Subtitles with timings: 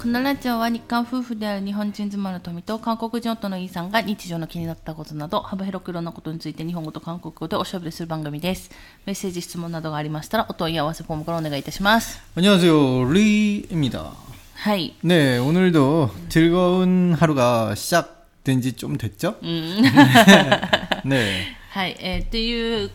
[0.00, 8.70] このラジオは日韓夫婦である日本人妻の富と韓国人夫のイーさんが日常の気になったことなど幅広くいろんなことについて日本語と韓国語でおしゃべりする番組です。
[9.04, 12.20] メッセージ、質問などがありましたらお問い合わせフォームからお願いいたします。
[12.36, 13.04] 안녕하세요.
[13.12, 14.12] 리입니다.
[14.54, 14.94] はい。
[15.02, 19.34] 네, 오늘도 즐거운 하루가 시작된 지 좀 됐죠?
[21.04, 21.56] 네.
[21.70, 21.96] はい。
[21.98, 22.90] えー、っていう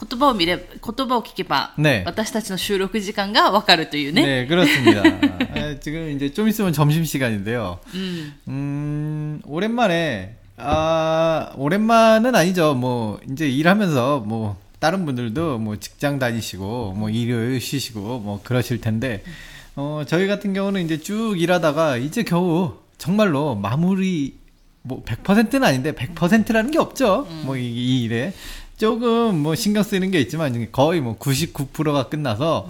[0.00, 4.22] 言葉を見れ言葉を聞けば、ね私たちの収録時間がわかるというね。
[4.22, 5.02] 네, 그렇습니다.
[5.54, 7.78] 아, 지금 이제 좀 있으면 점심시간인데요.
[7.94, 8.32] うん。
[8.48, 12.74] 음, 오랜만에, 아, 오랜만은 아니죠.
[12.74, 19.22] 뭐, 이제 일하면서 뭐, 다른 분들도 뭐 직장 다니시고, 뭐 일요일 쉬시고, 뭐 그러실 텐데,
[19.76, 24.34] 어, 저희 같은 경우는 이제 쭉 일하다가 이제 겨우 정말로 마무리,
[24.82, 27.26] 뭐 100%는 아닌데 100%라는 게 없죠.
[27.44, 28.34] 뭐 이, 이 일에.
[28.78, 32.68] 조금 뭐 신경 쓰이는 게 있지만 이제 거의 뭐 99%가 끝나서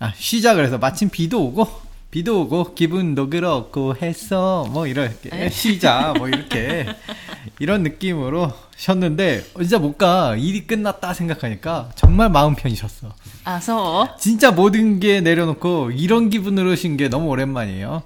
[0.00, 1.68] 아, 쉬자 그래서 마침 비도 오고
[2.10, 6.86] 비도 오고 기분도 그렇고 해서 뭐 이렇게 쉬자 뭐 이렇게
[7.58, 13.12] 이런 느낌으로 쉬었는데 어, 진짜 뭔가 일이 끝났다 생각하니까 정말 마음 편히 쉬었어.
[13.44, 14.18] あ、そう。
[14.20, 18.02] 진짜 모든 게 내려놓고 이런 기분으로 쉰 게 너무 오랜만이에요.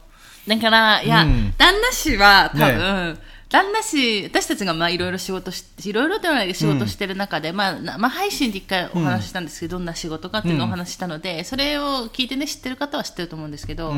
[0.49, 3.21] だから、いや、うん旦那氏は多分、ね
[3.52, 13.94] 旦那氏、私たちがまあいろいろ仕事し、いろいろではない仕事してる中で、うん、まあ、まあ、配信で一回お話したんですけど、うん、どんな仕事かっていうのをお話したので、それを聞いてね、知ってる方は知ってると思うんですけど、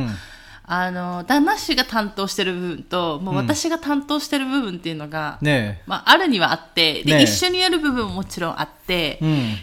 [0.66, 9.20] あの、旦那氏が担当してる部分と、もう私が担当してる部分っていうのが、うん、まあ、あるにはあって、で、ね、一緒にやる部分ももちろんあって、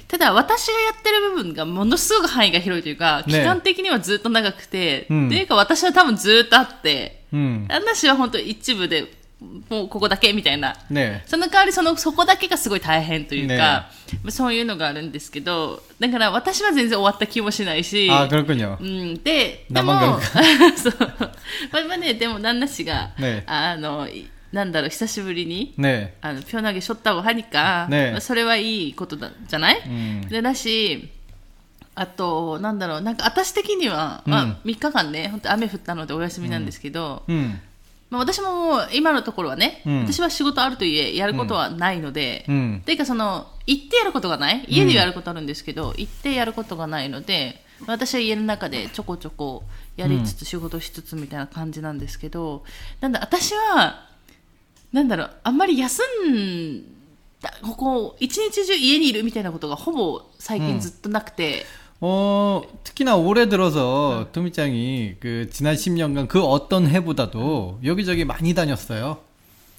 [0.07, 9.20] ただ私がやってる部分がものすごく範囲が広いというか、ね、期間的にはずっと長くて、うん、っていうか私は多分ずっとあって、うん、旦那氏は本当一部で、
[9.70, 10.76] もうここだけみたいな。
[10.90, 11.22] 네.
[11.28, 13.90] その代わりその、そこだけがすごい大変というか、
[14.30, 18.78] そういうのがあるんですけど、だから私は全然終わった気もしないし、 아, 그렇군요.
[18.80, 20.20] うん、で、でも、 나만
[20.78, 20.96] そう。
[21.72, 26.12] まあまあね、でも旦那氏が、ねあの、いなんだろう、久しぶりに、 네.
[26.22, 31.10] あの、ピョナゲしょった方がにか、ねまあそれはいいことだ、じゃない、うんで、だし、
[31.94, 37.60] あと、なんだろう、なんか私的には、まあ、うん3日間ね、本当雨降ったのでお休みなんですけど、 음.
[38.11, 42.83] まあ、私ももう今のところはね、うん私は仕事あるといえ、やることはないので、 음.
[42.85, 49.63] ていうかその、行ってやることがない家でやることあるんですけど、行ってやることがないので、私は家の中でちょこちょこ
[49.97, 52.65] やりつつ、仕事しつつみたいな感じなんですけど、
[53.01, 54.09] なんだ、私は、
[54.93, 56.83] なんだろう、あんまり休ん
[57.41, 61.65] だ、ここ、一日中家にいるみたいなことがほぼ最近ずっとなくて、
[62.02, 69.18] 어, 특히나 올해 들어서 토미짱이 그 지난 10년간 그 어떤 해보다도 여기저기 많이 다녔어요.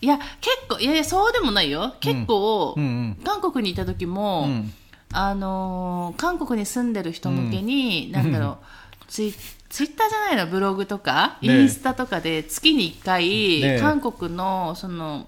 [0.03, 1.95] いや、結構、いやいや、そうでもないよ。
[2.01, 3.25] 結構、 음, 음.
[3.25, 4.73] 韓国にいた時も、 음.
[5.13, 8.59] あのー韓国に住んでる人向けに、なんだろ
[9.01, 9.33] う、ツイ
[9.71, 15.27] ツイッターじゃないの、ブログとか、ねインスタとかで月に1回、ね韓国の、その、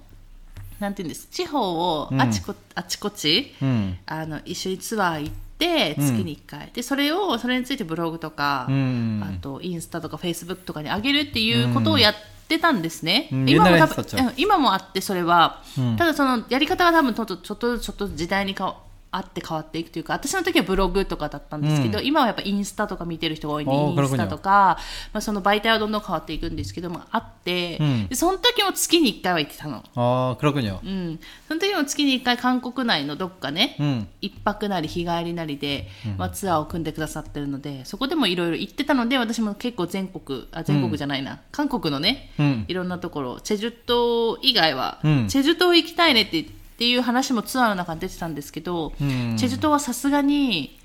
[0.80, 1.60] なんていうんです、地方
[2.00, 3.94] をうんあちこ、あちこち、 음.
[4.06, 12.15] あの、一緒にツアー行って、 て月に1回、うん、でそれをそれについてブログとか、うん、あとインスタとかフェイスブックとかに上げるっていうことをやっ
[12.47, 15.63] てたんですね、うん、今も多分今もあってそれは、
[15.97, 18.77] ただそのやり方が多分ちょっとちょっと時代にか
[19.12, 24.76] あって変わっていくというか、私の時はブログとかだったんですけど、う今はやっぱインスタとか見てる人が多いんで、おーインスタとか、
[25.14, 29.82] まあその媒体はどんどん変わっていくんですけども、あって、うんでその時も月に1回は行ってたの。
[29.94, 30.80] 아, 그렇군요.
[30.84, 31.20] うん。
[31.48, 34.06] その時も月に1回韓国内のどっかね、 음.
[34.20, 42.66] 一泊なり日帰りなりで、まあ、ツアーを組んでくださってるので、そこでもいろいろ行ってたので、私も結構全国、あ、全国じゃないな、韓国のね、 음.
[42.68, 50.77] いろんなところ、チェジュ島以外は、うんチェジュ島行きたいねってって っていう話もツアーの中に出てたんですけど、チェジュ島はさすがに、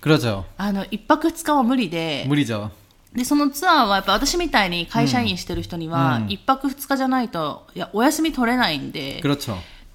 [0.58, 2.70] あの、一泊二日は無理で、無理じゃ。
[3.14, 9.20] で、そのツアーはやっぱ私みたいに会社員してる人には、一、泊二日じゃないと、いや、お休み取れないんで、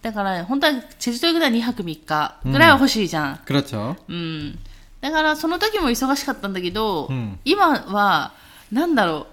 [0.02, 3.40] だから、本当はチェジュ島ぐらい2泊3日ぐらいは欲しいじゃん。
[4.10, 4.60] うん。
[5.00, 7.08] だから、その時も忙しかったんだけど、
[7.46, 8.34] 今は、
[8.72, 9.28] なんだろ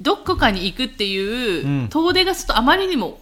[0.00, 3.20] う、どこかに行くっていう、遠出がちょっとあまりにも、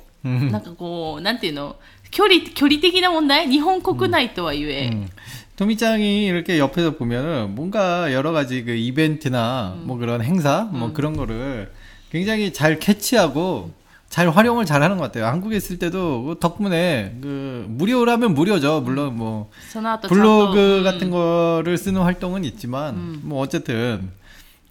[0.51, 1.77] なんかこう、なんていうの、
[2.12, 5.08] 距離、距離的な問題日本国内とはいえ、 음.
[5.56, 11.72] 토미짱이 이렇게 옆에서 보면은 뭔가 여러 가지 그 이벤트나 뭐 그런 행사 뭐 그런 거를
[12.12, 13.72] 굉장히 잘 캐치하고
[14.10, 15.26] 잘 활용을 잘 하는 것 같아요.
[15.28, 18.82] 한국에 있을 때도 그 덕분에 그 무료라면 무료죠.
[18.82, 24.12] 물론 뭐 その後ちゃんと 블로그 うん 같은 거를 쓰는 활동은 있지만 뭐 어쨌든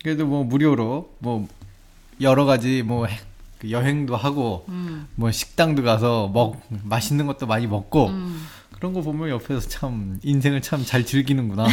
[0.02, 1.48] 그래도 뭐 무료로 뭐
[2.20, 3.18] 여러 가지 뭐 해-
[3.58, 5.08] 그 여행도 하고 음.
[5.14, 8.46] 뭐 식당도 가서 먹 맛있는 것도 많이 먹고 음.
[8.72, 11.66] 그런 거 보면 옆에서 참 인생을 참 잘 즐기는구나.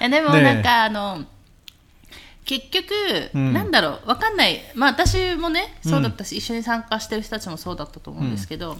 [0.00, 1.24] いやでもねえなんかあの、
[2.44, 4.60] 結局、うんなんだろう、わかんない。
[4.74, 8.78] まあ私もね、そうだったし、一緒に参加してる人たちもそうだったと思うんですけど、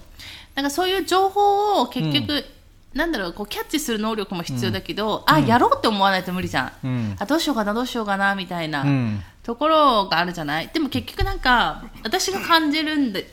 [0.55, 2.45] なんかそういう情報を結局、
[2.93, 6.87] なんだろう、こうキャッチする能力も必要だけど、あ、やろうって思わないと無理じゃん。
[6.87, 8.83] うんあ、どうしようかな、どうしようかな、みたいな。
[8.83, 10.68] うん ところがあるじゃない？
[10.72, 13.28] でも結局なんか私が感じるんで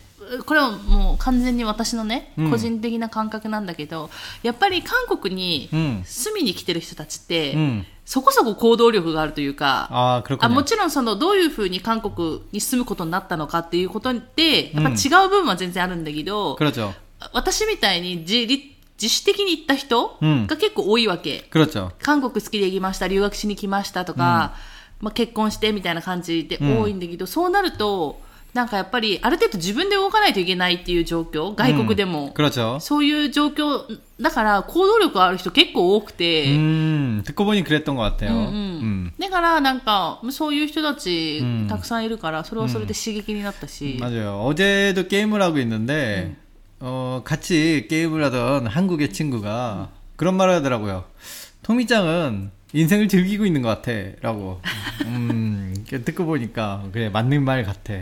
[0.46, 4.10] これはもう完全に私のね、うん、個人的な感覚なんだけど
[4.44, 5.70] やっぱり韓国に
[6.06, 16.74] 住みに来てる人たちって、うん、そこそこ行動力があるというかあ、あもちろんそのどういうふうに韓国に住むことになったのかっていうことでやっぱ違う部分は全然あるんだけど、うん、
[17.34, 21.46] 私みたいに自立自主的に行った人が結構多いわけ、
[22.02, 24.56] 韓国好きで行きました留学しに来ましたとか、
[25.01, 28.23] まあ、結婚してみたいな感じで多いんだけど、そうなると、
[28.55, 32.31] なんかやっぱりある程度自分で動かないといけないっていう状況、外国でも。
[32.33, 32.79] 그렇죠.
[32.81, 33.83] そういう状況、
[34.21, 38.31] だから行動力ある人結構多くて、 음, 듣고 보니 그랬던 것 같아요.
[38.31, 39.13] うんうん 음.
[39.21, 44.41] だからなんかそういう人たちうんたくさんいるから、それはそれで刺激になったし、 맞아요.
[44.45, 46.37] 어제도 게임을 하고 있는데,
[46.79, 51.05] 어, 같이 게임을 하던 한국의 친구가 그런 말을 하더라고요.
[51.65, 53.92] 토미짱은 인생을 즐기고 있는 것 같아.
[54.22, 54.62] 라고.
[55.06, 57.94] 음, 음 듣고 보니까, 그래, 맞는 말 같아.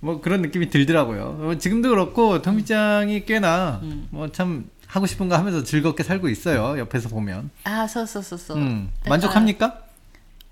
[0.00, 1.32] 뭐 그런 느낌이 들더라고요.
[1.40, 6.78] 뭐 지금도 그렇고, 텅비장이 꽤나, 뭐 참, 하고 싶은 거 하면서 즐겁게 살고 있어요.
[6.78, 7.50] 옆에서 보면.
[7.64, 8.54] 아, 서서서서.
[8.54, 9.82] 음, 만족합니까?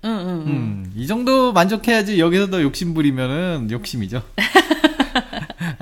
[0.05, 0.47] 응, 응, 응.
[0.47, 4.21] 음, 이 정도 만족해야지 여기서 더 욕심 부리면은 욕심이죠.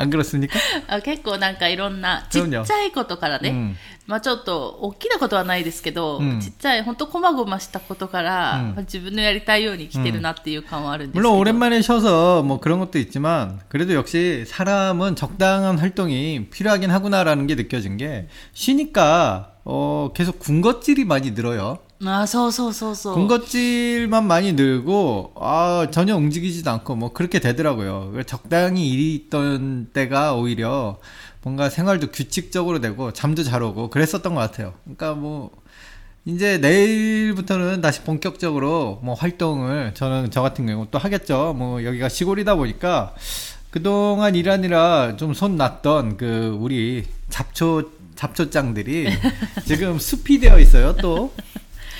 [0.05, 0.59] 안 그렇습니까?
[0.89, 3.77] あ結構なんかいろんなちっちゃいことからね、うん
[4.07, 17.55] まあちょっと大きなことはないですけど、うんちっちゃい本当こまごましたことから、うんまあ自分のやりたいように生きてるなっていう感はあるんですけど、 물론 오랜만에 쉬어서 뭐 그런 것도 있지만 그래도 역시 사람은 적당한 활동이 필요하긴 하구나라는 게
[17.55, 21.79] 느껴진 게 쉬니까 어 계속 군것질이 많이 늘어요.
[22.04, 23.14] 아, 서서서서.
[23.14, 28.14] 군것질만 많이 늘고, 아, 전혀 움직이지도 않고, 뭐, 그렇게 되더라고요.
[28.26, 31.00] 적당히 일이 있던 때가 오히려
[31.42, 34.74] 뭔가 생활도 규칙적으로 되고, 잠도 잘 오고, 그랬었던 것 같아요.
[34.84, 35.52] 그러니까 뭐,
[36.26, 41.54] 이제 내일부터는 다시 본격적으로 뭐 활동을 저는 저 같은 경우 또 하겠죠.
[41.56, 43.14] 뭐 여기가 시골이다 보니까
[43.70, 49.08] 그동안 일하느라 좀 손 났던 그 우리 잡초 잡초장들이
[49.68, 50.96] 지금 숲이 되어 있어요.
[50.96, 51.32] 또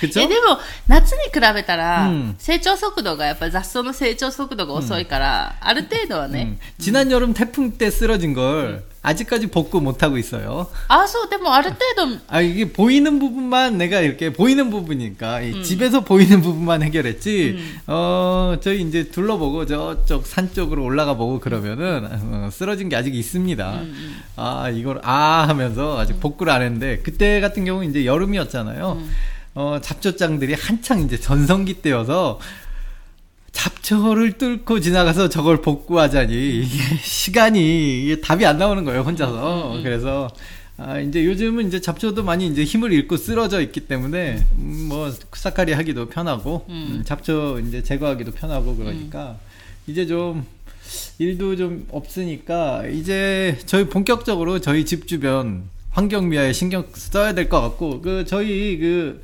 [0.03, 0.57] えでも
[0.87, 10.69] 夏に比べたら、うん成長速度がやっぱ雑草の成長速度が遅いから、ある程度はね、 음, 지난 여름 태풍 때 쓰러진 걸 아직까지 복구 못 하고 있어요.
[10.87, 17.59] ああそうでもある程度 아 이게 보이는 부분만 내가 이렇게 보이는 부분이니까 이 집에서 보이는 부분만 해결했지.
[17.85, 23.81] 어 저희 이제 둘러보고 저쪽 산 쪽으로 올라가 보고 그러면은 어, 쓰러진 게 아직 있습니다.
[24.35, 28.99] 아 이걸 아 하면서 아직 복구를 안 했는데 그때 같은 경우 이제 여름이었잖아요.
[29.56, 32.38] 어 잡초장들이 한창 이제 전성기 때여서
[33.52, 39.80] 잡초를 뚫고 지나가서 저걸 복구하자니 이게 시간이 이게 답이 안 나오는 거예요 혼자서.
[39.82, 40.28] 그래서
[40.76, 45.72] 아 이제 요즘은 이제 잡초도 많이 이제 힘을 잃고 쓰러져 있기 때문에 음, 뭐 쿠사카리
[45.72, 49.38] 하기도 편하고 음, 잡초 이제 제거하기도 편하고 그러니까
[49.86, 50.44] 이제 좀
[51.18, 55.62] 일도 좀 없으니까 이제 저희 본격적으로 저희 집 주변
[55.92, 59.22] 환경 미화에 신경 써야 될 것 같고 그 저희 그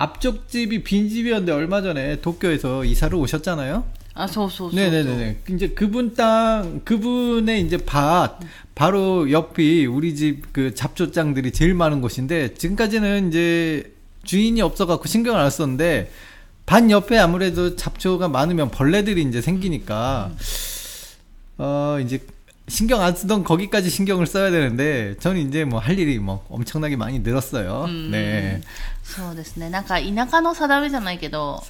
[0.00, 3.84] 앞쪽 집이 빈집이었는데 얼마 전에 도쿄에서 이사를 오셨잖아요.
[4.14, 5.40] 아, 저, 저, 네네네.
[5.50, 8.40] 이제 그분 땅, 그분의 이제 밭,
[8.74, 13.92] 바로 옆이 우리 집 그 잡초장들이 제일 많은 곳인데, 지금까지는 이제
[14.24, 16.10] 주인이 없어갖고 신경을 안 썼는데,
[16.64, 20.32] 밭 옆에 아무래도 잡초가 많으면 벌레들이 이제 생기니까,
[21.58, 22.20] 어, 이제
[22.69, 27.19] 신경 안 쓰던 거기까지 신경을 써야 되는데, 저는 이제 뭐 할 일이 뭐 엄청나게 많이
[27.19, 27.87] 늘었어요.
[28.11, 28.61] 네.
[29.03, 29.69] そうですね。
[29.69, 31.61] なんか田舎の定めじゃないけど、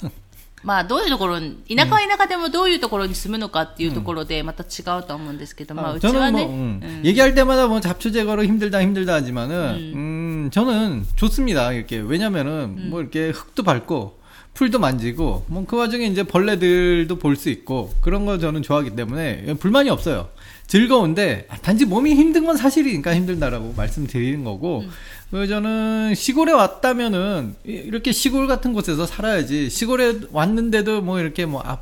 [0.64, 9.12] まあどういうところに、田舎は田舎でもどういうところに住むのかっていうところでまた違うと思うんですけど、まあ 아, うちは 저는 ね、 뭐 음, うん 얘기할 때마다 뭐 잡초 제거로 힘들다 힘들다
[9.14, 14.18] 하지만은 음, 저는 좋습니다 이렇게 왜냐면은 뭐 이렇게 흙도 밟고
[14.54, 19.54] 풀도 만지고 뭐 그 와중에 이제 벌레들도 볼 수 있고 그런 거 저는 좋아하기 때문에
[19.60, 20.30] 불만이 없어요.
[20.75, 24.85] 즐거운데 아, 단지 몸이 힘든 건 사실이니까 힘들다라고 말씀드리는 거고
[25.29, 29.69] 그래서 저는 시골에 왔다면은 이- 이렇게 시골 같은 곳에서 살아야지.
[29.69, 31.79] 시골에 왔는데도 뭐 이렇게 뭐 앞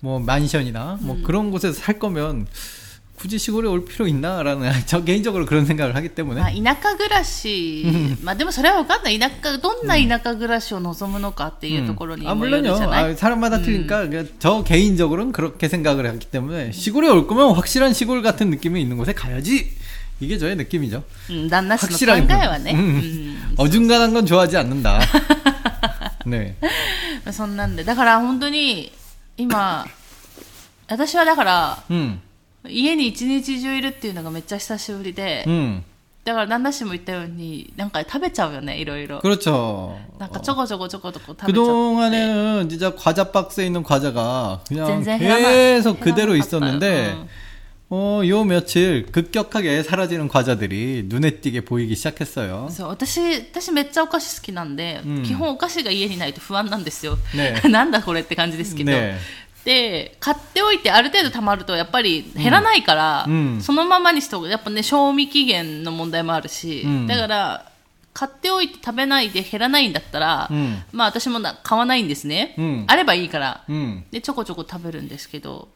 [0.00, 2.46] 뭐 만션이나 뭐 그런 곳에서 살 거면
[3.17, 7.85] 굳이 시골에 올 필요 있나라는 저 개인적으로 그런 생각을 하기 때문에 まあ、田舎暮らし、
[8.23, 9.19] まあでもそれは分かんない。
[9.19, 17.09] 田舎、どんな田舎暮らしを望むのかっていうところに 아 もよる 물론요 じゃない、 아, 사람마다 틀리니까 그 저 개인적으로는 그렇게 생각을 하기 때문에 시골에
[17.09, 19.69] 올 거면 확실한 시골 같은 느낌이 있는 곳에 가야지
[20.19, 22.73] 이게 저의 느낌이죠 うん、旦那氏の考 확실하게 えはね。
[22.73, 22.77] 음.
[22.79, 24.99] うん 어중간한 건 좋아하지 않는다
[26.25, 26.55] 네
[27.31, 28.91] そんなんでだから本当に
[29.37, 29.85] 今
[30.87, 32.19] 私はだからうん。
[32.67, 35.83] 家に一日中いるっていうのがめっちゃ久しぶりで、うん。
[36.23, 39.97] だから旦那氏も言ったようになんか食べちゃうよねいろいろ 그렇죠.
[40.19, 47.25] なんかちょこちょこちょこちょこ食べちゃって 그동안에는 진짜 과자 박스에 있는 과자가 그냥 젠젠 계속 해나- 그대로 해나 있었는데 같다.
[47.89, 52.69] 어, 요 며칠 급격하게 사라지는 과자들이 눈에 띄게 보이기 시작했어요.
[52.69, 53.19] そう私
[53.51, 59.17] 私めっちゃお菓子好きなんで、うん基本お菓子が家にないと不安なんですよ、ね なんだこれって感じですけど、ね
[59.66, 63.34] で買っておいてある程度貯まるとやっぱり減らないから、うん。
[63.34, 67.72] うん、そのままにしておやっぱね賞味期限の問題もあるし、うん、だから
[68.14, 70.48] 買っておいて食べないで減らないんだったら、
[70.92, 72.54] まあ私もな買わないんですね、
[72.86, 73.64] あればいいから、
[74.10, 75.68] でちょこちょこ食べるんですけど。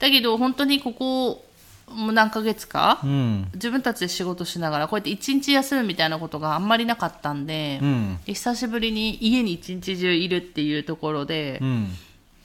[0.00, 1.44] だけど本当にここ
[1.88, 3.00] もう何ヶ月か、
[3.54, 7.80] 自分たちで仕事しながらこうやって一日休むみたいなことがあんまりなかったんで、
[8.26, 11.60] 久しぶりに家に一日中いるっていうところで。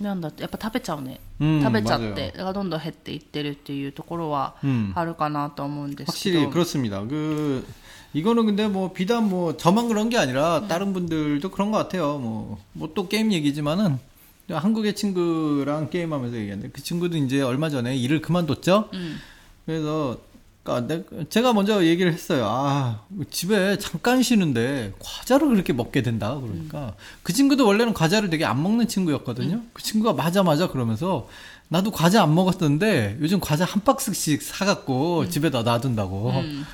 [0.01, 7.01] なんだってやっぱ食べちゃうね、うん食べちゃっ 맞아요 てだからどんどん減っていってるっていうところはうんあるかなと思うんですけど、 확실히 그렇습니다.
[7.03, 7.65] 그
[8.13, 12.19] 이거는 근데 뭐 비단 뭐 저만 그런 게 아니라 다른 분들도 그런 것 같아요.
[12.19, 13.99] 뭐 뭐 또 게임 얘기지만은
[14.51, 18.91] 한국의 친구랑 게임하면서 얘기했는데 그 친구도 이제 얼마 전에 일을 그만뒀죠.
[18.93, 19.19] 음.
[19.65, 20.19] 그래서
[20.64, 22.46] 그러니까 내- 제가 먼저 얘기를 했어요.
[22.48, 23.02] 아
[23.32, 26.36] 집에 잠깐 쉬는데 과자를 그렇게 먹게 된다.
[26.40, 29.62] 그러니까 그 친구도 원래는 과자를 되게 안 먹는 친구였거든요.
[29.74, 31.28] 그 친구가 맞아 맞아 그러면서
[31.70, 36.32] 나도 과자 안 먹었었는데 요즘 과자 한 박스씩 사갖고 집에다 놔둔다고.
[36.32, 36.66] 음.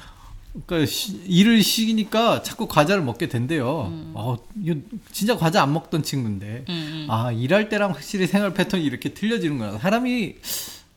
[0.66, 3.92] 그러니까 시- 일을 쉬니까 자꾸 과자를 먹게 된대요.
[4.14, 4.80] 어, 이거
[5.12, 6.64] 진짜 과자 안 먹던 친구인데.
[6.70, 9.80] 음, 아, 일할 때랑 확실히 생활 패턴이 이렇게 틀려지는구나.
[9.80, 10.36] 사람이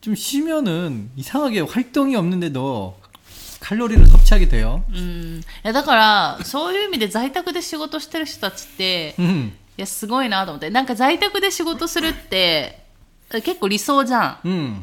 [0.07, 3.00] 좀 쉬면은 이상하게 활동이 없는데도
[3.62, 4.83] 칼로리를 섭취하게 돼요.
[4.89, 12.83] うん、いやだからそういう意味で在宅で仕事してる人たちって、い 음, やすごいなと思ってなんか在宅で仕事するって
[13.31, 14.81] 結構理想じゃん 음,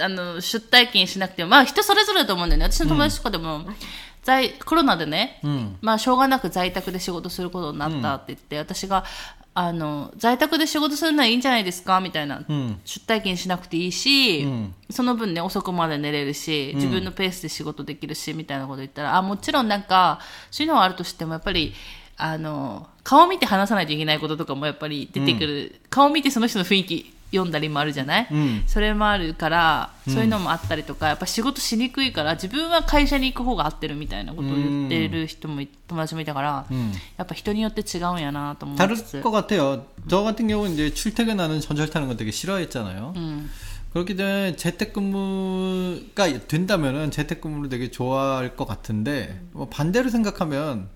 [0.00, 3.66] あの出退勤しなくてもまあ人それぞれだと思うんだよね私の友達とかでも、
[4.22, 9.04] 在コロナでね、 음, まあしょうがなく在宅で仕事することになったって言って、私が
[9.55, 11.99] あの在宅で仕事するのはいいんじゃないですか？
[11.99, 14.75] みたいな、 음, 出退勤しなくていいし、うん。
[14.89, 21.73] その分ね遅くまで寝れるし自分のペースで仕事できるし、みたいなこと言ったらあもちろんなんかそういうのはあるとしてもやっぱり
[22.17, 36.92] あの顔見て話さないといけないこととかもやっぱり出てくる、顔見てその人の雰囲気読んだりもあるじゃない、うんそれもあるからそういうのもあったりとか、やっぱ仕事しにくいから自分は会社に行く方が合ってるみたいなことを言ってる人もい友達もいたから、 음.
[37.16, 39.84] やっぱ人によって違うんやなと思い 다를 つつ 것 같아요.
[40.08, 43.14] 저 같은 경우는 이제 출퇴근하는 전철 타는 거 되게 싫어했잖아요.
[43.16, 43.50] うん、
[43.92, 50.88] 그렇기 때문에 재택근무가 된다면은 재택근무를 되게 좋아할 것 같은데 뭐 반대로 생각하면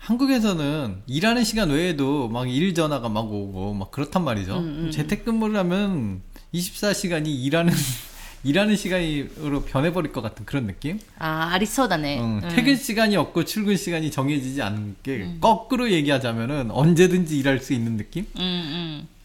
[0.00, 4.56] 한국에서는 일하는 시간 외에도 막 일 전화가 막 오고 막 그렇단 말이죠.
[4.58, 6.22] 음, 음, 재택근무를 하면
[6.54, 7.72] 24시간이 일하는
[8.42, 10.98] 일하는 시간으로 변해버릴 것 같은 그런 느낌?
[11.18, 12.18] 아, 아리서다네.
[12.20, 12.48] 응, 음.
[12.50, 15.38] 퇴근 시간이 없고 출근 시간이 정해지지 않게 음.
[15.40, 18.24] 거꾸로 얘기하자면은 언제든지 일할 수 있는 느낌?
[18.36, 19.08] 음, 음.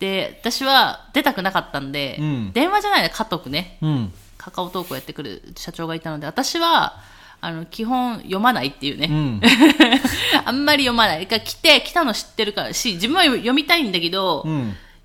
[0.00, 6.96] で私は出たくなかったんで、うん、電話じゃないでカトくね、うん、カカオトークをやってくる社長がいたので私は
[7.42, 9.40] あの基本読まないっていうね、うん、
[10.44, 11.26] あんまり読まない。
[11.26, 14.46] が来て来たの知ってるからし自分は読みたいんだけど、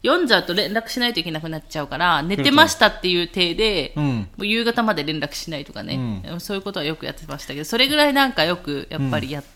[0.03, 9.54] 読んじゃうと連絡しないといけなくなっちゃうから寝てましたっていう体で、もう夕方まで連絡しないとかね、そういうことはよくやってましたけどそれぐらいなんかよくやっぱりやって。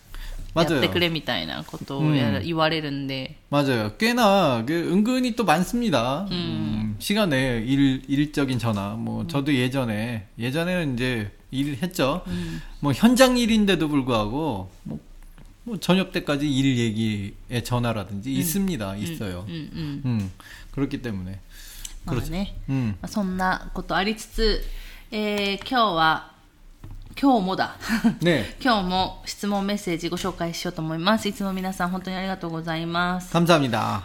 [0.56, 3.96] 아요 ってくれみたいなことをやら、うん言われるんで、 맞아요.
[3.98, 6.26] 꽤나 그 은근히 또 많습니다.
[6.30, 8.90] 음, 시간에 일 일적인 전화.
[8.90, 12.24] 뭐 저도 예전에 예전에는 이제 일을 했죠.
[12.80, 15.00] 뭐 현장 일인데도 불구하고 뭐,
[15.64, 18.96] 뭐 저녁 때까지 일 얘기의 전화라든지 있습니다.
[18.96, 19.44] 있어요.
[19.48, 20.02] うんうん。
[20.04, 20.30] 음,
[20.70, 21.40] 그렇기 때문에
[22.06, 24.62] まあね、 음, まあ、そんなことありつつ、
[25.10, 26.32] えー今日は、
[27.21, 27.75] 今日もだ。
[28.21, 28.55] ね。
[28.63, 31.27] 今日も質問メッセージご紹介しようと思います。
[31.27, 33.29] いつも皆さん本当にありがとうございます。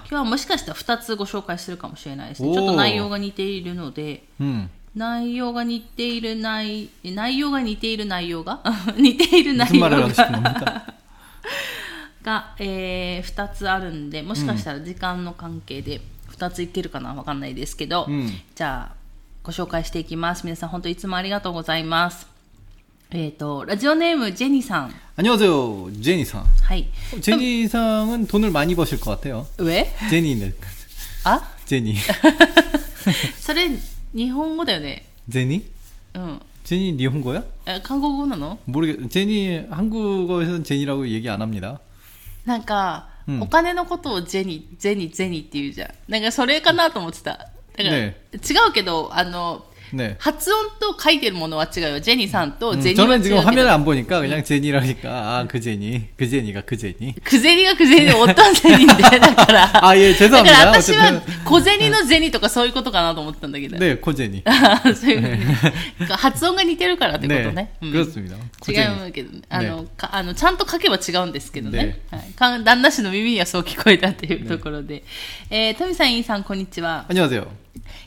[0.01, 2.53] 今日はもしかしたら2つご紹介するかもしれないですね。
[2.53, 8.61] ちょっと内容が似ているので、うん、内容が似ている内内容が似ている内容が？
[8.99, 10.09] 似ている内容が。
[12.25, 16.01] が、えー、2つあるんでもしかしたら時間の関係で
[16.33, 18.97] 2ついけるかなわかんないですけど、うん、じゃあ
[19.45, 20.43] ご紹介していきます。
[20.45, 22.34] 皆さん本当いつもありがとうございます。
[23.14, 26.46] えっ、とラジオネームジェニさん 안녕하세요, 제니さん.
[26.64, 26.88] はい。
[27.22, 29.46] 제니 상은 돈을 많이 버실 것 같아요.
[29.58, 30.54] 上 제니는
[31.26, 31.96] あ 제니.
[33.42, 33.70] それ
[34.14, 35.66] 日本語だよね 제니?
[36.14, 36.40] うん。
[36.64, 37.44] 제니 일본어야?
[37.66, 39.10] え韓国語なの 모르겠.
[39.10, 41.80] 제니 한국어에서는 제니라고 얘기 안 합니다.
[42.46, 45.90] なんか、うんお金のことをジェニ、ジェニ、ジェニって言うじゃん。
[46.12, 47.32] なんかそれかなと思ってた。
[47.32, 47.52] だか
[47.84, 48.38] ら、ね違
[48.70, 50.16] うけど、あの、 네.
[50.20, 52.00] 発音と書いてるものは違うよ。
[52.00, 53.42] ジェニさんと 음, ジェニは違 저는 う 지금 けど。
[53.42, 59.88] 화면을 안 보니까 그냥 제니라니까 아 그 제니 그 제니가 그 제니 くぜにがくぜにでおったんゼニで、だから。
[59.88, 63.78] 아 예 だから 죄송합니다 私は 어쨌든 小銭のゼニとかそういうことかなと思ったんだけど。
[63.78, 64.44] 네 코제니
[64.94, 67.74] そういうふうに発音が似てるからってことね。
[67.82, 68.36] 네 うん 그렇습니다
[68.70, 69.42] 違うけどね。
[69.50, 71.78] あの、かあの、ちゃんと書けば違うんですけどね。
[71.80, 75.04] ねはい、か旦那氏の耳にはそう聞こえたっていうところで。
[75.50, 77.06] えー、トミさん、インさん、こんにちは。
[77.10, 77.48] 안녕하세요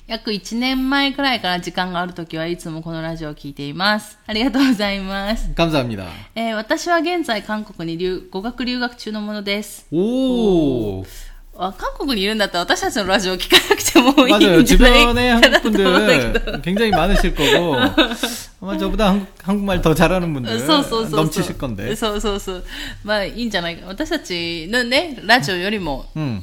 [0.06, 4.18] 約1年前くらいから時 間があるときはいつもこのラジオを聞いています。
[4.26, 5.50] ありがとうございます。
[5.54, 9.87] 감사합니다 えー私は現在韓国に留語学留学中のものです。
[9.92, 11.04] 오
[11.54, 16.40] あ韓国にいるんだったら私たちのラジオを聞かなくてもいい 맞아요 んじゃない 주변에 かなと 한국 思うんだけど。
[16.40, 17.76] 분들 굉장히 많으실 거고
[18.62, 21.25] 아마 저보다 한국, 한국말 더 잘하는 분들 そうそうそうそう。
[21.26, 22.64] 넘치실 건데 そうそうそう。
[23.04, 23.87] まあいいんじゃないか。
[23.87, 26.42] 私たちのね、ラジオよりも、 음,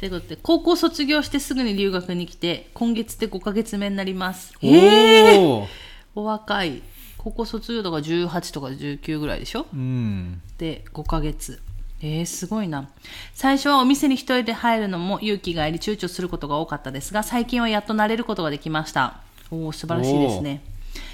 [0.00, 0.10] はい。
[0.10, 4.54] ということで、高校卒業してすぐに留学に来て、今月で5ヶ月目になります。
[4.62, 5.38] えー。
[5.38, 5.68] 오,
[6.14, 6.82] お若い。
[7.18, 9.66] 高校卒業とか18とか19ぐらいでしょ？
[9.74, 11.60] 음, で5ヶ月。
[12.02, 12.88] えー、すごいな。
[13.34, 19.20] 最初はお店に一人で入るのも勇気がいり躊躇することが多かったですが最近はやっと慣れることができました。
[19.50, 20.62] おお素晴らしいですね。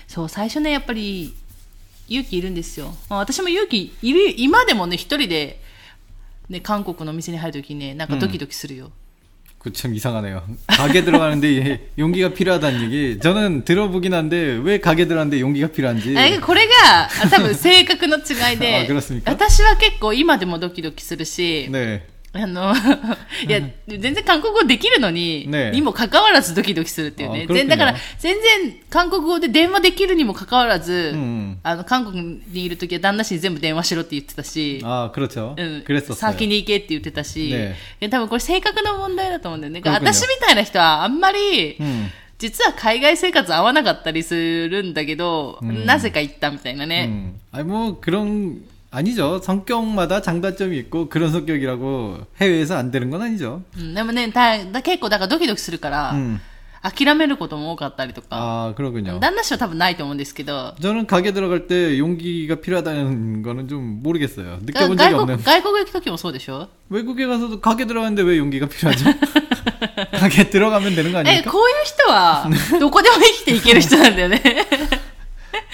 [0.06, 1.34] そう最初ねやっぱり
[2.06, 5.60] 勇気いるんですよ、まあ、私も勇気いる今でもね一人で、
[6.49, 8.91] ね、韓国のお店に入るときねなんかドキドキするよ、
[9.59, 10.43] 그 참 이상하네요.
[10.67, 13.19] 가게 들어가는데 용기가 필요하다는 얘기.
[13.19, 16.17] 저는 들어보긴 한데 왜 가게 들어가는데 용기가 필요한지.
[16.17, 22.01] あこれがあ多分性格の違いであ그렇습니까 私は結構今でもドキドキするし、 네.
[22.35, 22.73] あの、
[23.45, 27.45] いや、全然韓国語できるのに、ねにもかかわらずドキドキするっていうね。
[27.49, 35.55] あ全だから그렇군요 、全然韓国語で電話できるにもかかわらず、うんあの、韓国にいるときは旦那氏に全部電話しろって言ってたし、 아 그렇죠.
[35.57, 36.15] うん、 그랬었어요.
[36.15, 39.81] 先に行けって言ってたし、ねいや多分これ性格の問題だと思うんだよね。
[39.81, 42.07] 그렇군요 私みたいな人はあんまり、 음.
[42.39, 44.33] 実は海外生活合わなかったりす
[44.69, 47.07] るんだけど、なぜか行ったみたいなね。
[47.09, 47.39] 음.
[47.51, 48.61] 아니 뭐 그런
[48.95, 49.39] 아니죠.
[49.41, 53.61] 성격마다 장단점이 있고 그런 성격이라고 해외에서 안 되는 건 아니죠.
[53.77, 56.39] うんでもね、だだ結構だからドキドキするから、 음.
[56.83, 59.19] 諦めることも多かったりとか、 아 그렇군요.
[59.19, 64.57] 旦那氏は多分ないと思うんですけど、 저는 가게 들어갈 때 용기가 필요하다는 거는 좀 모르겠어요.
[64.57, 65.37] が 느껴본 적이 外 없는.
[65.37, 69.05] 国外国行く時もそうでしょ 외국에 가서도 가게 들어가는데 왜 용기가 필요하죠?
[70.19, 71.51] 가게 들어가면 되는 거 え、 아닙니까?
[71.51, 72.49] こういう人は、
[72.79, 74.41] どこでも生きていける人なんだよね。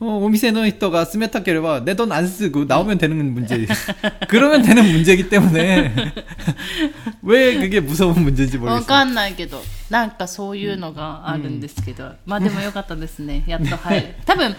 [0.00, 3.66] 어, 오미세노 히토가 스메타케레바 내 돈 안 쓰고 나오면 되는 문제.
[4.28, 5.94] 그러면 되는 문제이기 때문에
[7.22, 8.86] 왜 그게 무서운 문제인지 わ 모르겠어요.
[8.86, 13.44] かんないけど、なんかそういうのがあるんですけど、まあでもよかったですね。
[13.46, 14.14] やっと入る。
[14.26, 14.54] 多分、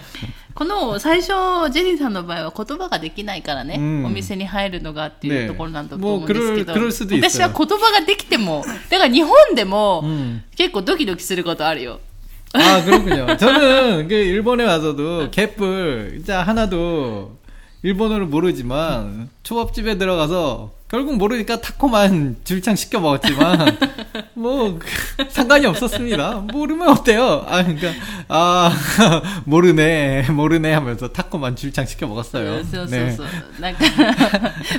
[0.54, 10.40] この最初、ジェニーさんの場合は言葉ができないからね、うんお店に入るのがっていうねところなんだと思うんですけど、もうクルクルスでいいですよ私は言葉ができても、だから日本でも、 음.
[10.56, 12.00] 結構ドキドキすることあるよ。
[12.53, 13.35] 아, 그렇군요.
[13.37, 17.37] 저는 그 일본에 와서도 갯불 진짜 하나도
[17.81, 23.78] 일본어를 모르지만 초밥집에 들어가서 결국 모르니까 타코만 줄창 시켜 먹었지만
[24.34, 24.78] 뭐
[25.28, 26.46] 상관이 없었습니다.
[26.52, 27.44] 모르면 어때요?
[27.46, 27.92] 아 그러니까
[28.28, 28.72] 아
[29.44, 32.64] 모르네 모르네 하면서 타코만 줄창 시켜 먹었어요.
[32.64, 33.14] そうそう 네.
[33.14, 33.26] そう。
[33.60, 33.84] なんか、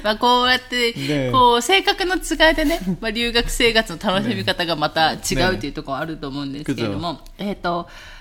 [0.03, 5.15] まあこうやって、ねこう、性格の違いでね、まあ留学生活の楽しみ方がまた違
[5.51, 7.87] うっていうところあると思うんですけれども、えっ、と、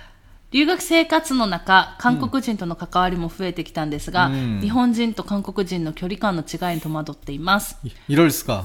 [0.52, 7.76] 留学生活の中、韓国人との関わりも増えてきたんですが、うん日本人と韓国人の距離感の違いに戸惑っています。
[7.84, 8.64] 이- 이럴 수가.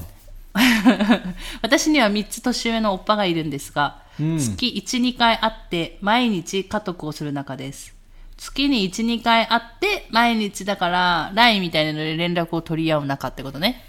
[1.62, 7.94] 私には3つ年上のおっぱがいるんですが、うん月1、2回会って毎日家督をする仲です。
[8.36, 13.82] 月に1、2回会って毎日だから LINE みたいなので連絡を取り合う仲ってことね。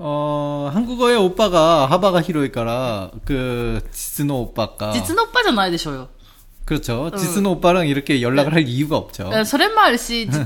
[0.00, 6.08] 어, 한국어에 오빠가 하바가 히로이까라 그 지스노 오빠가 実のおっぱじゃないでしょうよ。
[6.64, 7.10] 그렇죠.
[7.16, 9.24] 지스노 오빠랑 이렇게 연락을 할 이유가 없죠.
[9.24, 10.38] だからそれもあるし、じ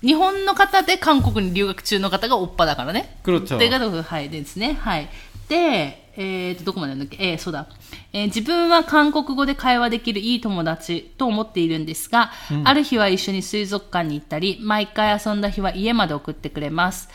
[0.00, 3.18] 日本の方で韓国に留学中の方がおっぱだからね。
[3.24, 3.56] 그렇죠.
[3.56, 4.78] っていうことがはい、ですね。
[4.80, 5.08] はい。
[5.48, 7.66] で、えーと、どこまでなんだっけえーそうだ。
[8.12, 12.30] えー自分は韓国語で会話できるいい友達と思っているんですが、
[12.64, 17.08] ある日は一緒に水族館に行ったり、毎回遊んだ日は家まで送ってくれます。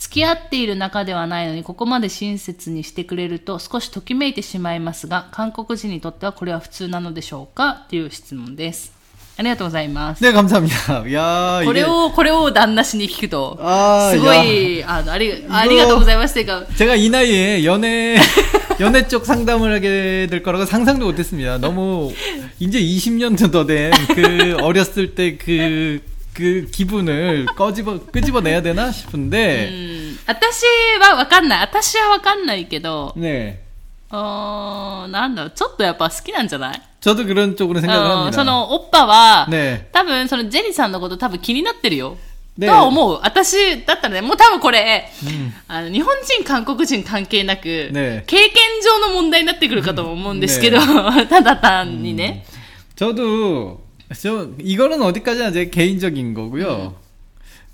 [0.00, 8.92] 付き合っている仲ではないのに、ここまで親切にしてくれると少しときめいてしまいますが、韓国人にとってはこれは普通なのでしょうかっていう質問です。
[9.38, 10.22] ありがとうございます。
[10.24, 11.04] 네, 감사합니다.
[11.12, 18.16] 야, これ 이게 を、これを旦那氏に聞くと、あーすごい、あの、あり、ありがとうございますっていうか、 제가 이 나이에 연애
[18.80, 21.58] 연애 쪽 상담을 하게 될 거라고 상상도 못했습니다.
[21.58, 22.12] 너무
[22.60, 26.00] 이제 20년도 더 된 그 어렸을 때 그
[26.34, 30.64] 그 기분을 꺼집어 끄집어내야 되나 う 싶은데 ん、私
[31.00, 31.60] はわかんない。
[31.60, 33.62] 私はわかんないけど、 네
[34.10, 38.32] うーん、なんだろう、ちょっとやっぱ好きなんじゃない 저도 그런 쪽으로 う 생각을 ん、 합니다.
[38.32, 42.16] その、おっぱは、 네 多分、その、ジェリーさんのこと多分気になってるよ。
[42.58, 43.20] ねとは思う。
[43.22, 45.08] 私だったらね、もう多分これ、
[45.68, 50.78] あの、日本人、韓国人関係なく、ね経験上の問題になってくるかとも思うんですけど、
[51.28, 52.44] ただ単にね。
[52.96, 53.80] 저도
[54.20, 56.94] 저 이거는 어디까지나 제 개인적인 거고요.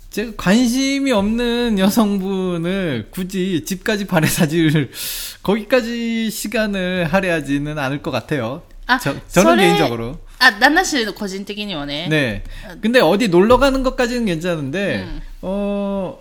[0.09, 4.91] 제가 관심이 없는 여성분을 굳이 집까지 바래다 줄
[5.41, 8.61] 거기까지 시간을 할애하지는 않을 것 같아요.
[8.85, 10.19] あ、 저, そ 저는 れ 개인적으로.
[10.39, 12.07] あ、旦那氏の個人的にはね。
[12.09, 12.43] 네.
[12.81, 15.21] 근데 어디 놀러 가는 것까지는 괜찮은데, 음.
[15.41, 16.19] 어,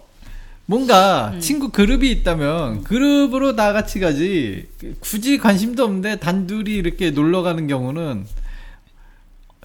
[0.67, 4.69] 뭔가 친구 그룹이 있다면 그룹으로 다 같이 가지
[5.01, 8.25] 굳이 관심도 없는데 단둘이 이렇게 놀러 가는 경우는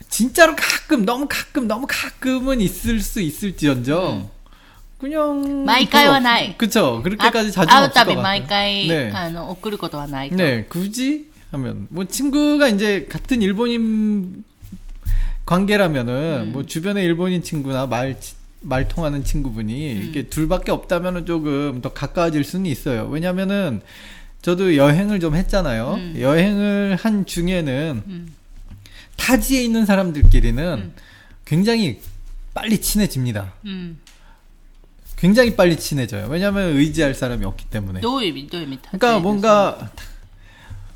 [0.09, 4.29] 진짜로 가끔 너무 가끔 너무 가끔은 있을 수 있을지언정 음.
[4.99, 9.11] 그냥 마이카이와 나이 그쵸 그렇게까지 아, 자주 없을 것 마이카이 네.
[10.37, 14.45] 네 굳이 하면 뭐 친구가 이제 같은 일본인
[15.45, 16.53] 관계라면은 음.
[16.53, 18.17] 뭐 주변에 일본인 친구나 말
[18.62, 20.03] 말 통하는 친구분이 음.
[20.03, 23.09] 이렇게 둘밖에 없다면은 조금 더 가까워질 수는 있어요.
[23.11, 23.81] 왜냐면은
[24.41, 25.95] 저도 여행을 좀 했잖아요.
[25.95, 26.15] 음.
[26.19, 28.35] 여행을 한 중에는 음.
[29.16, 30.92] 타지에 있는 사람들끼리는
[31.44, 32.01] 굉장히
[32.55, 33.55] 빨리 친해집니다.
[35.16, 36.27] 굉장히 빨리 친해져요.
[36.29, 38.01] 왜냐하면 의지할 사람이 없기 때문에.
[38.98, 39.90] 그러니까 뭔가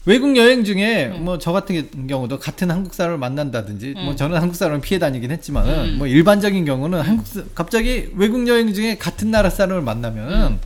[0.07, 1.24] 외국 여행 중에 음.
[1.24, 4.05] 뭐저 같은 경우도 같은 한국 사람을 만난다든지 뭐 음.
[4.07, 5.98] 뭐 저는 한국 사람을 피해 다니긴 했지만은 음.
[5.98, 10.61] 뭐 일반적인 경우는 한국 갑자기 외국 여행 중에 같은 나라 사람을 만나면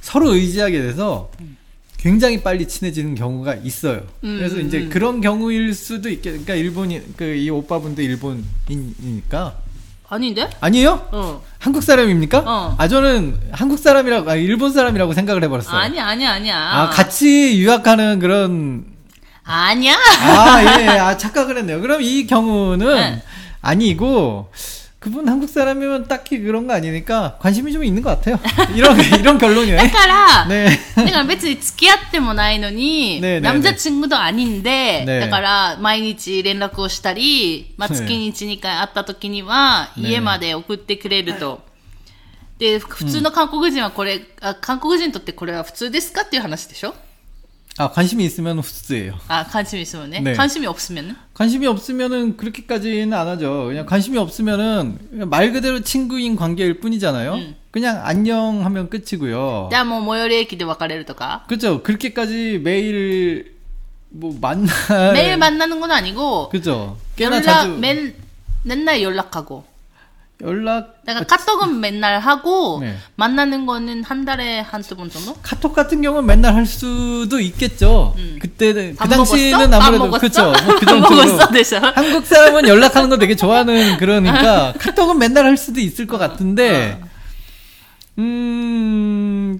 [0.00, 1.30] 서로 의지하게 돼서
[2.02, 4.02] 굉장히 빨리 친해지는 경우가 있어요.
[4.24, 4.90] 음, 그래서 이제 음.
[4.90, 6.32] 그런 경우일 수도 있겠.
[6.32, 9.56] 그니까 일본인, 그이 오빠분도 일본인이니까.
[10.08, 10.50] 아닌데?
[10.60, 11.08] 아니에요?
[11.12, 11.42] 어.
[11.60, 12.42] 한국 사람입니까?
[12.44, 12.74] 어.
[12.76, 15.78] 아 저는 한국 사람이라고 아 일본 사람이라고 생각을 해버렸어요.
[15.78, 16.56] 아니 아니 아니야.
[16.58, 18.84] 아 같이 유학하는 그런.
[19.44, 19.94] 아니야.
[19.94, 20.88] 아, 예, 예.
[20.98, 21.80] 아, 착각을 했네요.
[21.80, 23.22] 그럼 이 경우는 네.
[23.60, 24.50] 아니고.
[25.01, 28.39] 그분 한국 사람이면 딱히 그런 거 아니니까 관심이 좀 있는 것 같아요.
[28.75, 29.77] 이런, 이런 결론이에요.
[29.77, 30.69] だから、 네.
[30.95, 41.61] だから別に付き合ってもないのに、ねえねえねえ남자친구도 아닌데、 ねえだから毎日連絡をしたり、まあ、ねえ月に1、2回会った時には、ねえ家まで送ってくれると。
[42.57, 46.95] で、普通の韓国人はこれ、あ、韓国人にとってこれは普通ですかっていう話でしょ
[47.78, 49.18] 아 관심이 있으면 후스예요.
[49.28, 50.34] 아, 관심이 있으면 네.
[50.34, 51.16] 관심이 없으면은?
[51.32, 53.66] 관심이 없으면은 그렇게까지는 안 하죠.
[53.68, 57.34] 그냥 관심이 없으면은 그냥 말 그대로 친구인 관계일 뿐이잖아요.
[57.34, 57.56] 음.
[57.70, 59.70] 그냥 안녕 하면 끝이고요.
[59.72, 61.44] 야뭐 모여리 얘기도 와카레르とか.
[61.48, 61.82] 그렇죠.
[61.82, 63.54] 그렇게까지 매일
[64.10, 64.70] 뭐 만나
[65.14, 66.50] 매일 만나는 건 아니고.
[66.50, 66.98] 그죠.
[67.16, 68.14] 꽤나 연락, 자주 맨,
[68.62, 69.64] 맨날 연락하고.
[70.41, 72.95] 연락 그러니까 카톡은 맨날 하고, 네.
[73.15, 75.33] 만나는 거는 한 달에 한두 번 정도?
[75.41, 78.15] 카톡 같은 경우는 맨날 할 수도 있겠죠.
[78.39, 79.81] 그때는 그 밥 당시에는 먹었어?
[79.83, 80.41] 아무래도 밥 그죠.
[80.43, 80.65] 먹었어?
[80.65, 81.51] 뭐그 밥 정도로 먹었어?
[81.51, 81.79] 대셔.
[81.79, 87.01] 한국 사람은 연락하는 거 되게 좋아하는 그러니까 카톡은 맨날 할 수도 있을 것 같은데
[88.19, 89.59] 음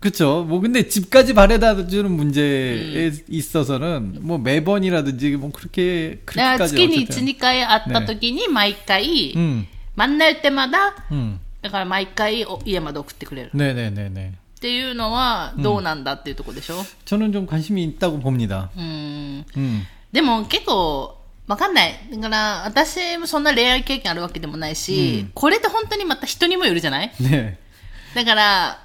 [0.00, 0.46] 그쵸.
[0.48, 7.24] 뭐 근데 집까지 바래다 주는 문제에 있어서는 뭐 매번이라든지 뭐 그렇게 だから 그렇게까지 月に 어쨌든
[7.26, 11.38] 1、2回会った時に毎回、 음, 만날 때마다 음.
[11.62, 13.50] だから毎回お家まで送ってくれる。
[13.54, 14.32] 네네네네.
[14.56, 18.70] っていうのはどうなんだっていうところでしょ 저는 좀 관심이 있다고 봅니다.
[18.76, 19.44] うん。
[19.56, 19.82] 음.
[20.12, 21.94] でも結構、 わかんない。
[22.12, 27.56] だから、私もそんな恋愛経験あるわけでもないし、うんこれって本当にまた人にもよるじゃない 네.
[28.14, 28.78] だから、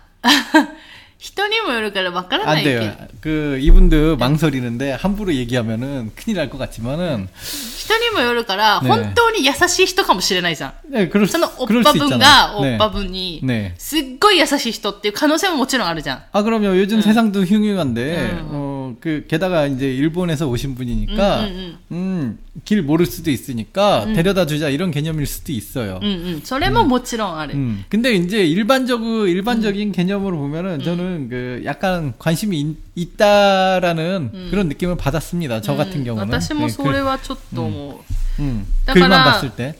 [1.19, 2.93] 人にもよるからわからな 안 いけど 돼요.
[3.21, 10.73] 그 이분도 망설이는데 함부로 얘기하면은 큰일 날 것 같지만은 人にもよるから、ね本当に優しい人かもしれないじゃん。
[10.91, 12.19] 네, 그럴 수, そのおっ 그럴 ぱ 수 分 있잖아요.
[12.19, 12.77] がおっ 네.
[12.77, 13.73] ぱ分に、 네.
[13.77, 16.23] すっごい優しい人っていう可能性ももちろんあるじゃん。
[16.31, 16.77] 아 그럼요.
[16.77, 18.49] 요즘 세상도 흉흉한데 음.
[18.51, 18.68] 어,
[18.99, 24.69] 그 게다가 이제 일본에서 오신 분이니까 음, 음, 음, 길 모를 수도 있으니까 데려다 주자
[24.69, 25.99] 이런 개념일 수도 있어요.
[26.01, 26.41] うんうん。
[26.43, 27.55] それももちろんある。
[27.55, 34.95] 음, 근데 이제 일반적으로 일반적인 개념으로 보면은 저는 그 약간 관심이 있, 있다라는 그런 느낌을
[34.97, 35.61] 받았습니다.
[35.61, 36.27] 저 같은 うん 경우는.
[36.29, 37.99] 私も 네, それはちょっと思
[38.39, 38.41] う。
[38.41, 39.23] 음, 다 글만 가라.
[39.33, 39.75] 봤을 때.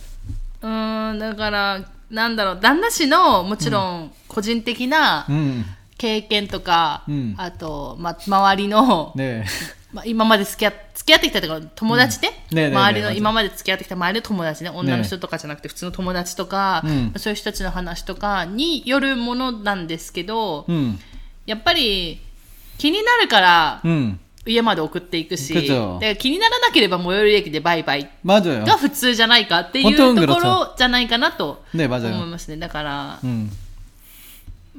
[0.62, 5.66] うーん、だから、なんだろう、旦那氏の、もちろん、個人的な 음,
[6.01, 9.45] 経験とか、うん、あと、ま、周りの、ね、
[9.93, 14.71] ま、今まで付き合付き合ってきたとか友達ね,ね、周りの今まで付き合ってきた周りの友達ね。
[14.71, 20.99] 女の人とかじゃなくて普通の友達とか、ね、そういう人たちの話とかによるものなんですけど、うん、
[21.45, 22.23] やっぱり
[22.79, 23.83] 気になるから、
[24.47, 25.53] 家まで送っていくし、
[26.01, 32.57] で気にならなければ最寄り駅でバイバイが普通じゃないかっていうところじゃないかなと思いますね。
[32.57, 33.51] だから、うん。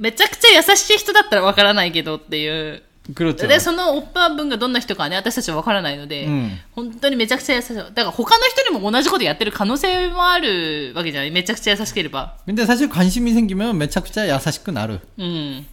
[0.00, 2.82] めちゃくちゃ優しい人だったらわからないけどっていう。
[3.14, 3.46] 그렇죠.
[3.46, 7.76] で、そのおっぱ分がどんな人かはね、私たちはわからないので、うん本当にめちゃくちゃ優しい。
[7.76, 12.34] だから他の人にも同じことやってる可能性もあるわけじゃないめちゃくちゃ優しければ。
[12.46, 14.98] 근데 사실 관심이 생기면 매차쿠차 야사시크 나르.
[15.18, 15.66] うん。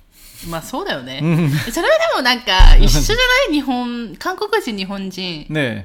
[0.48, 1.22] まあそうだよね。
[1.24, 5.84] うんそれはでもなんか一 緒じゃない日本、韓国人、日本人、 네.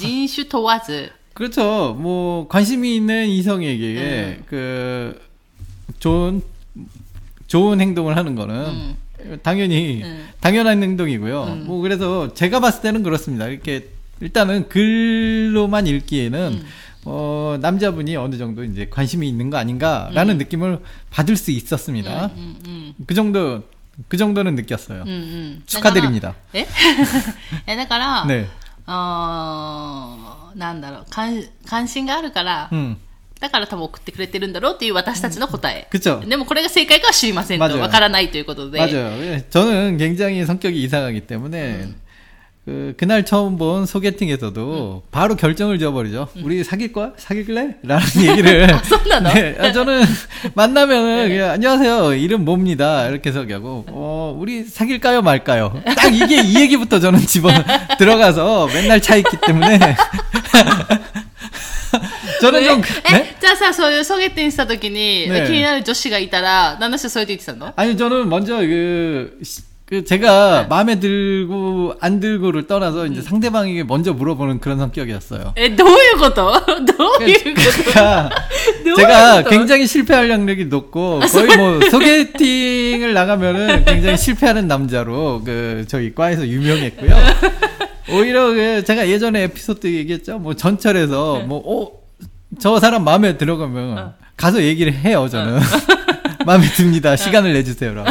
[0.00, 1.12] 人種問わず。
[1.34, 1.94] 그렇죠.
[1.94, 5.20] 뭐 관심이 있는 이성에게 그
[6.00, 6.42] 좋은
[7.50, 8.96] 좋은 행동을 하는 거는
[9.42, 10.28] 당연히 음.
[10.40, 11.44] 당연한 행동이고요.
[11.66, 13.46] 뭐 그래서 제가 봤을 때는 그렇습니다.
[13.46, 13.88] 이렇게
[14.20, 16.64] 일단은 글로만 읽기에는
[17.04, 22.26] 어, 남자분이 어느 정도 이제 관심이 있는 거 아닌가라는 느낌을 받을 수 있었습니다.
[22.34, 22.94] うんうん。
[23.06, 23.62] 그 정도
[24.08, 25.02] 그 정도는 느꼈어요.
[25.02, 25.62] うんうん。
[25.66, 26.34] 축하드립니다.
[26.52, 26.66] え
[27.66, 28.48] え、だから、 네.
[28.86, 32.96] あーなんだろう関、関心があるから、 음.
[33.40, 35.86] だから多分送ってくれてるんだろうっていう私たちの答え。
[35.90, 36.22] 그쵸.
[36.26, 38.78] でもこれが正解かは知りませんと、 맞아요 わからないということで。
[38.78, 39.12] 맞아요.
[39.22, 41.88] 예, 저는 굉장히 성격이 이상하기 때문에
[42.64, 46.28] 그 그날 처음 본 소개팅에서도 바로 결정을 지어버리죠.
[46.42, 47.12] 우리 사귈 거야?
[47.16, 47.76] 사귈래?
[47.84, 48.74] 라는 얘기를.
[48.74, 49.32] 아, 손나너?
[49.34, 50.02] 네, 아, 저는
[50.54, 52.14] 만나면은 그냥 안녕하세요.
[52.14, 53.06] 이름 뭡니다.
[53.08, 55.22] 이렇게 해서 얘기하고 어, 우리 사귈까요?
[55.22, 55.80] 말까요?
[55.94, 57.50] 딱 이게 이 얘기부터 저는 집어
[57.98, 59.78] 들어가서 맨날 차 있기 때문에
[62.40, 63.36] 저는 좀 え、 네?
[63.40, 73.84] じゃあさ、そういうソゲッティンした時に、ね気になる女子がいたら、旦那氏はそうやって言ってたの 아니 저는 먼저 그, 시- 그 제가 마음에 들고 안 들고를 떠나서 이제 상대방에게
[73.84, 75.52] 먼저 물어보는 그런 성격이었어요.
[75.54, 78.30] え、どういうことどういうこと 제가
[78.84, 85.84] どういう 제가 こと 굉장히 실패 활력력이 높고 거의 뭐 소개팅을 나가면은 굉장히 실패하는 남자로 그
[85.86, 87.14] 저희 과에서 유명했고요.
[88.10, 90.38] 오히려 그 제가 예전에 에피소드 얘기했죠.
[90.38, 91.92] 뭐 전철에서 뭐 어,
[92.60, 95.28] 저 사람 마음에 들어가면 가서 얘기를 해요.
[95.30, 95.60] 저는
[96.44, 97.16] 마음에 듭니다.
[97.16, 98.10] 시간을 내주세요라고.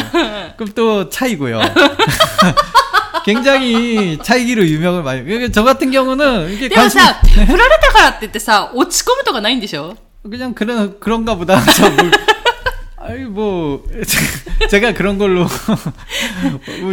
[0.58, 1.62] 그럼 또 차이고요.
[3.26, 5.24] 굉장히 차이기로 유명을 많이.
[5.24, 11.60] 그러니까 저 같은 경우는 이게 でも 관심 さ、振られたからって言ってさ、落ち込むとかないんでしょ 그냥 그런 그런가 보다.
[11.74, 12.12] 저 뭐,
[12.98, 13.84] 아이 뭐
[14.70, 15.48] 제가 그런 걸로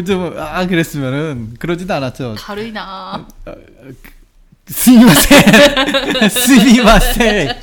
[0.07, 2.37] 좀아 그랬으면은 그러지도 않았죠.
[2.39, 2.73] 軽い
[4.68, 7.56] なぁ 스미마세 스미마세.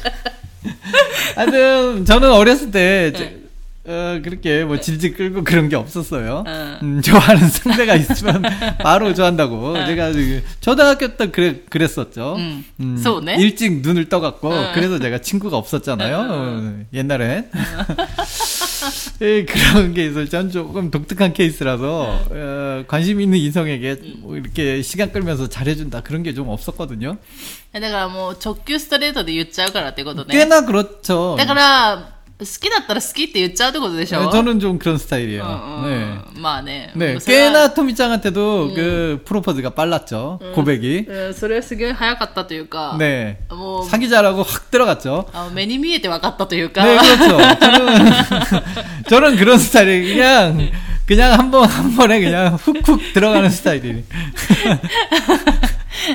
[1.36, 3.40] 하여튼 저는 어렸을 때 제-
[3.86, 6.44] 어, 그렇게 뭐 질질 끌고 그런 게 없었어요.
[6.46, 6.78] 응.
[6.82, 8.42] 음, 좋아하는 상대가 있으면
[8.82, 9.74] 바로 좋아한다고.
[9.84, 12.36] 제가 그 초등학교 때 그래, 그랬었죠.
[12.38, 12.64] 응.
[12.80, 13.36] 음, 쏘네?
[13.36, 14.70] 일찍 눈을 떠갖고 응.
[14.74, 16.26] 그래서 제가 친구가 없었잖아요.
[16.30, 17.50] 어, 옛날엔.
[19.21, 20.27] 예, 그런 게 있어요.
[20.27, 26.33] 전 조금 독특한 케이스라서 어, 관심 있는 이성에게 뭐 이렇게 시간 끌면서 잘해준다 그런 게
[26.33, 27.17] 좀 없었거든요.
[27.73, 30.33] えだからもう直球ストレートで言っちゃうからってことね。
[30.35, 31.35] 꽤나 그렇죠.
[31.38, 32.12] だから、好
[32.43, 35.43] きだったら好きって言っちゃうってことでしょ 네, 저는 좀 그런 스타일이에요.
[35.43, 36.39] うんう 네.
[36.39, 36.93] んまあね。
[36.95, 40.39] 네, もうそれは 꽤나 토미짱한테도 그 프로포즈가 빨랐죠.
[40.55, 41.05] 고백이.
[41.09, 43.39] うんそれはすごい早かったというか、 네.
[43.49, 45.27] もう 사귀자라고 확 들어갔죠.
[45.33, 47.38] あ目に見えて分かったというか、 네, 그렇죠.
[47.59, 48.13] 저는,
[49.09, 50.71] 저는 그런 스타일이 그냥,
[51.05, 54.05] 그냥 한 번, 한 번에 그냥 훅훅 들어가는 스타일이.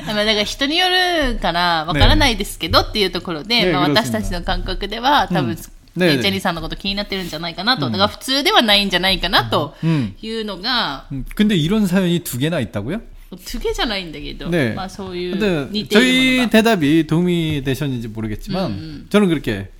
[0.07, 5.55] まあだから人によるから分からないですけどっていうところで、まあ、ねグロス私たちの感覚では多分、
[5.96, 6.18] ねえ。
[6.18, 11.06] チェリーさんのこと気になってるんじゃないかなと、だから普通ではないんじゃないかなというのが。
[11.10, 13.00] うん、근데이런사연이두개나있다고 요?
[13.36, 13.94] 두개けど。
[13.94, 15.88] 요, 인데기そういう 유.
[15.88, 19.06] 저희 대답이 도움이 되셨는지 모르겠지만 음.
[19.10, 19.70] 저는 그렇게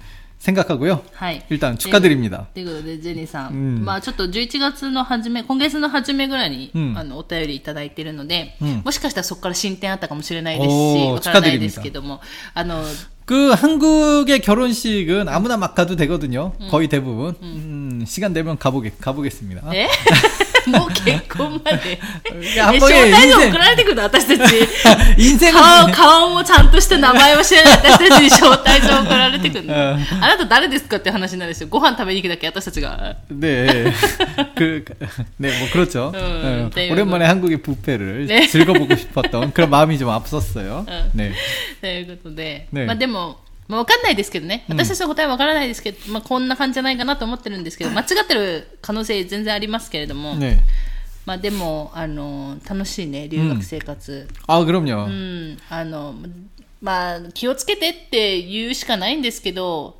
[0.41, 1.05] 생각하고 요.
[1.21, 1.45] 네.
[1.51, 2.49] 일단 축하드립니 다.
[2.55, 12.23] 그리고 레즈니さん,まあちょっと11月の初め、今月の初めぐらいに、あのお便りいただいてるので、もしかしたらそこから進展あったかもしれないですし、わからないですけども、
[12.55, 12.83] あの
[13.31, 16.51] 그 한국의 결혼식은 아무나 막 가도 되거든요.
[16.61, 16.67] 음.
[16.69, 17.37] 거의 대부분.
[17.43, 18.01] 음.
[18.01, 19.71] 음 시간 되면 가보게 가보겠습니다.
[19.71, 19.89] 네?
[20.69, 20.89] 뭐
[21.50, 22.00] 結婚まで。
[22.32, 24.68] えやっぱり招待状送られてくるの私たち。
[25.18, 29.74] 인생은 顔、顔もちゃんとした名前を知らない私たちに招待状送られてくるの。
[29.74, 31.68] うんあなた誰ですかって話になるんですよ。
[31.70, 33.16] ご飯食べに行くだけ私たちが。
[33.30, 33.92] 네.
[34.56, 34.86] 그,
[35.40, 36.12] 네, 뭐 그렇죠.
[36.16, 38.48] 음, 어, 네, 오랜만에 한국의 뷔페를 네.
[38.48, 40.86] 즐겨보고 싶었던 그런 마음이 좀 앞섰어요.
[40.88, 41.12] 음.
[41.14, 41.34] 네.
[41.82, 44.64] ということで、ねまあでも、まあ、わかんないですけどね。
[44.70, 50.60] 私たちの答えはわからないですけど、まあこんな感じじゃないかなと思ってるんですけど、間違ってる可能性全然ありますけれども、 네.
[51.26, 54.28] まあでも、あの、楽しいね、留学生活。
[54.48, 55.06] 아, 그럼요.
[55.06, 56.16] うん、あの、
[56.82, 59.98] まあ、気をつけてって言うしかないんですけど、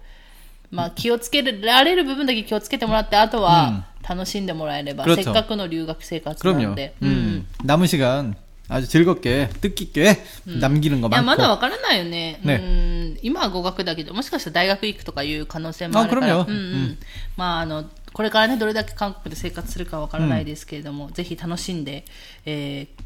[0.70, 6.70] まあ、気をつけられる部分だけ気をつけてもらって、あとは楽しんでもらえれば、 그렇죠 せっかくの留学生活な 그럼요.
[6.70, 6.94] ので。
[7.02, 8.36] 음, 남은 시간
[8.68, 11.50] 아주 즐겁게 뜻깊게 남기는 거 いや、まだ 많고.
[11.50, 12.40] わからないよね。
[12.44, 12.68] ねう
[13.16, 16.34] ん、今は語学だけど、もしかしたら大学行くとかいう可能性もあるから。
[16.34, 16.54] あうんう 그럼요
[16.94, 16.98] ん。
[17.38, 22.06] まあ、あの、 これからね、どれだけ韓国で生活するかわからないですけれども、ぜひ楽しんで、
[22.46, 23.06] えー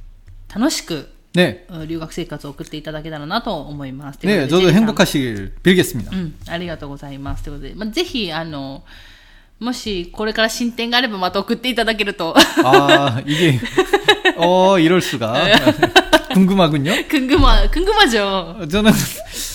[0.51, 1.59] 楽しく、 네.
[1.69, 4.17] うん留学生活を送っていただけたらなと思います。
[4.17, 6.12] 네, ということ 저도 でジェニーさん 행복하시길 빌겠습니다.
[6.12, 7.43] うん、ありがとうございます。
[7.43, 8.83] ということで、まあ、ぜひ、あの、
[9.59, 12.33] もしこれから進展があればまた送っていただけると、
[12.63, 13.59] 아, 이게
[14.38, 15.35] 어, 이럴 수가.
[16.34, 16.92] 궁금하군요.
[17.08, 18.66] 궁금하, 궁금하죠?
[18.70, 18.92] 저는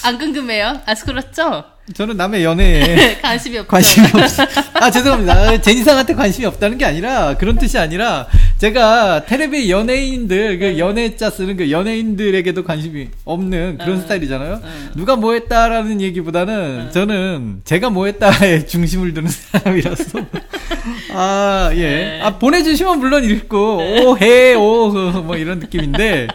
[0.05, 0.79] 안 궁금해요?
[0.85, 1.63] 아, 그렇죠?
[1.93, 3.67] 저는 남의 연애에 관심이 없죠?
[3.69, 4.45] 관심이 없어.
[4.75, 5.59] 아, 죄송합니다.
[5.61, 8.27] 제니상한테 관심이 없다는 게 아니라, 그런 뜻이 아니라,
[8.60, 14.54] 제가 테레비 연예인들 그 연애자 쓰는 그 연예인들에게도 관심이 없는 그런 어, 스타일이잖아요.
[14.56, 14.89] 어.
[14.95, 16.91] 누가 뭐 했다라는 얘기보다는 어.
[16.91, 20.19] 저는 제가 뭐 했다에 중심을 두는 사람이라서
[21.15, 21.78] 아 예.
[21.78, 22.22] 네.
[22.22, 26.28] 아 보내주시면 물론 읽고 오해오뭐 이런 느낌인데.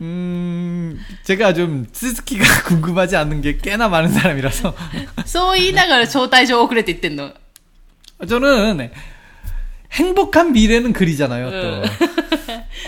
[0.00, 4.74] 음, 제가 좀 스즈키가 궁금하지 않는 게 꽤나 많은 사람이라서.
[5.24, 7.32] 소이나가 조다이 조 그랬대 있던 너.
[8.26, 8.90] 저는
[9.91, 11.81] 행복한 미래는 그리잖아요, 또.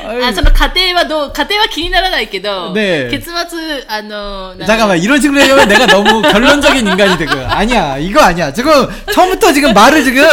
[0.05, 7.31] あ、その家庭はどう、家庭は気にならないけど、 ね結末、あの、なんか 잠깐만, 이런 식으로 얘기하면 내가 너무 결론적인 인간이 되고.
[7.47, 8.53] 아니야, 이거 아니야.
[8.53, 8.71] 지금,
[9.11, 10.23] 처음부터 지금 말을 지금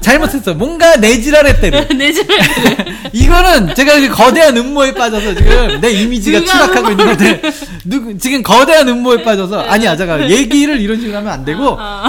[0.00, 0.54] 잘못했어.
[0.54, 1.70] 뭔가 내지랄했대.
[1.94, 2.42] ねじめる
[3.12, 7.42] 이거는 제가 이렇게 거대한 음모에 빠져서 지금 내 이미지가 누가 추락하고 있는 건데,
[7.84, 12.02] 누, 지금 거대한 음모에 빠져서, 아니야, 잠깐, 얘기를 이런 식으로 하면 안 되고, 어.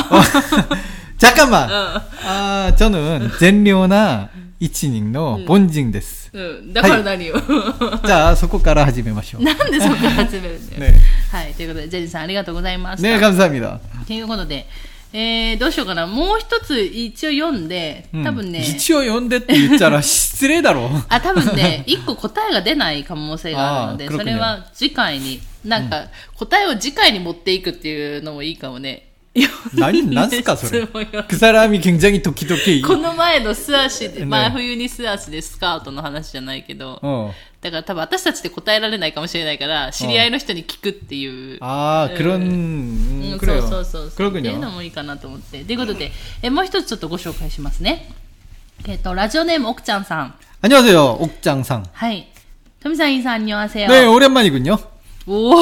[1.18, 1.66] 잠깐 만.
[1.68, 2.70] あ.
[2.70, 4.28] 아, 저는젠ん、善나
[4.60, 6.30] 이치닝の본징です.
[6.72, 7.34] だから何다니 요.
[8.06, 10.92] 자, そこから始めましょう.なんでそこから始めるんだよ.
[10.94, 10.94] 네.
[11.32, 13.02] はい、ということで、ジェリーさんありがとうございます。
[13.02, 13.16] ね.
[13.16, 13.80] 네, 감사합니 다.
[14.06, 14.66] ということで、
[15.12, 16.06] えー、どうしようかな。
[16.06, 21.04] もう一つ一応読んで、多分ね、うん、一応読んでって言ったら 失礼だろう。
[21.08, 29.08] あ、多分ね、一個答えが出ない可能性があるので、それは次回に、なんか、答えを次回に持っていくっていうのもいいかもね。
[29.75, 30.85] 何, 난스까, 質 소리.
[30.93, 32.83] 問よ 그 사람이 굉장히 도키도키.
[32.83, 37.31] この前の素足で、ね前冬に素足でスカートの話じゃないけど、 어.
[37.61, 41.57] だから多分私たちで答えられないかもしれないから、知り合いの人に聞くっていう。
[41.61, 43.61] 아, 그런, う 음, ん 그래요.
[43.61, 44.29] そうそうそうそう。
[44.29, 44.71] っていうの 그렇군요.
[44.75, 45.63] もいいかなと思って。
[45.63, 46.11] ということで、
[46.43, 48.09] えもう一つちょっとご紹介しますね。
[48.87, 50.33] えっ、と、ラジオネーム奥ちゃんさん。
[50.61, 51.17] 안녕하세요.
[51.19, 51.83] 옥장상.
[51.91, 52.27] はい。
[52.81, 54.77] トミさん、インさん、안녕하세요 네, 오랜만이군요.
[55.30, 55.60] おおお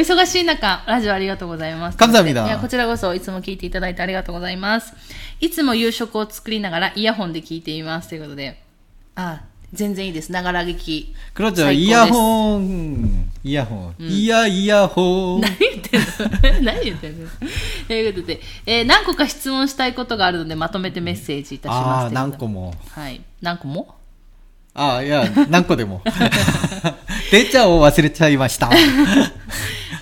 [0.00, 1.96] 忙しい中、ラジオありがとうございます。
[1.96, 2.44] 感謝みだ。
[2.44, 4.94] いや、こちらこそいつも聞いていただいてありがとうございます。
[5.40, 8.08] いつも夕食を作りながらイヤホンで聞いています。
[8.08, 8.60] ということで。
[9.14, 10.32] あ、全然いいです。
[10.32, 11.14] ながら劇。
[11.34, 13.30] クロちゃん、イヤホン。
[13.44, 14.02] イヤホン。
[14.02, 15.40] イヤイヤホン。
[15.42, 16.62] 何言ってんの？
[16.72, 17.28] 何言ってんの？
[17.86, 21.86] ということで、えー、何個か質問したいことがあるので、まとめてメッセージいたします。
[21.86, 22.74] ああ、何個も。
[22.90, 23.20] はい。
[23.40, 23.94] 何個も？
[24.74, 26.02] ああ、いや、何個でも。
[27.30, 28.70] 出ちゃを忘れちゃいました。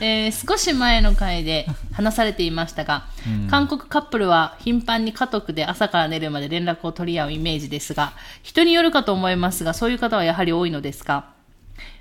[0.01, 8.13] えー、少し前の回で話されていましたが、うん、韓国カップルは頻繁に家族で朝から寝るまで連絡を取り合うイメージですが、
[8.43, 11.34] 人によるかと思いますが、そういう方はやはり多いのですか？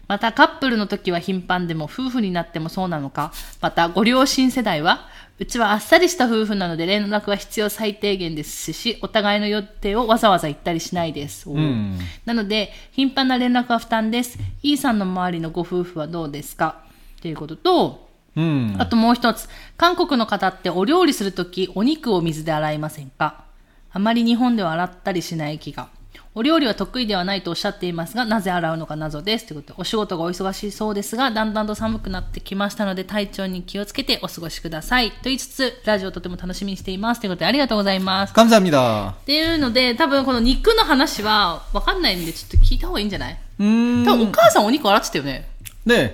[0.08, 3.32] またカップルの時は頻繁でも夫婦になってもそうなのか
[3.62, 5.08] またご両親世代は
[5.40, 11.50] うちはあっさりした夫婦なので連絡は必要最低限ですし、お互いの予定をわざわざ言ったりしないです。
[11.50, 14.38] んなので、頻繁な連絡は負担です。
[14.62, 16.84] イーさんの周りのご夫婦はどうですか？
[17.20, 18.76] ということと、 음.
[18.80, 23.46] あともう一つ、韓国の方ってお料理するときお肉を水で洗いませんか？
[23.92, 25.90] あまり日本では洗ったりしない気が。
[26.35, 29.47] お料理は得意ではないとおっしゃっていますが、なぜ洗うのか謎です。
[29.47, 35.11] ということで、お仕事がお忙しそうですが、だんだんと寒くなってきましたので、体調に気をつけてお過ごしください。
[35.11, 37.21] と言いつつ、ラジオとても楽しみにしています。
[37.21, 38.33] ということで、ありがとうございます。
[38.35, 39.09] 감사합니다.
[39.11, 45.49] っていうので、多分この肉の話はわかんないんで、ちょっと聞いた方がいいんじゃない 음, 多分お母さんお肉洗ってたよね。
[45.87, 46.13] 네.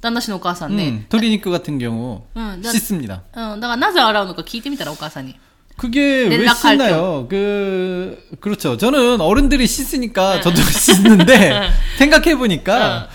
[0.00, 0.84] 旦那氏のお母さんね。
[0.84, 3.22] 음, 토리니크 같은 경우 응, 나- 씻습니다.
[3.34, 5.34] うん、だからなぜ洗うのか聞いてみたらお母さんに。
[5.76, 7.26] 그게 왜 렌락할 씻나요?
[7.28, 8.76] 그 그렇죠.
[8.76, 13.08] 저는 어른들이 씻으니까 저도 씻는데 생각해 보니까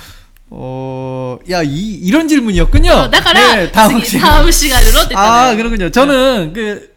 [0.49, 3.05] 어, 야, 이, 이런 질문이었군요.
[3.05, 5.89] うんだから、 네, 다음 次、タームシがあるのって 言ったの 아, よ 그렇군요.
[5.89, 6.93] 저는 그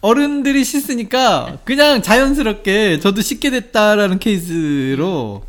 [0.00, 5.44] 어른들이 씻으니까 그냥 자연스럽게 저도 씻게 됐다라는 케이스로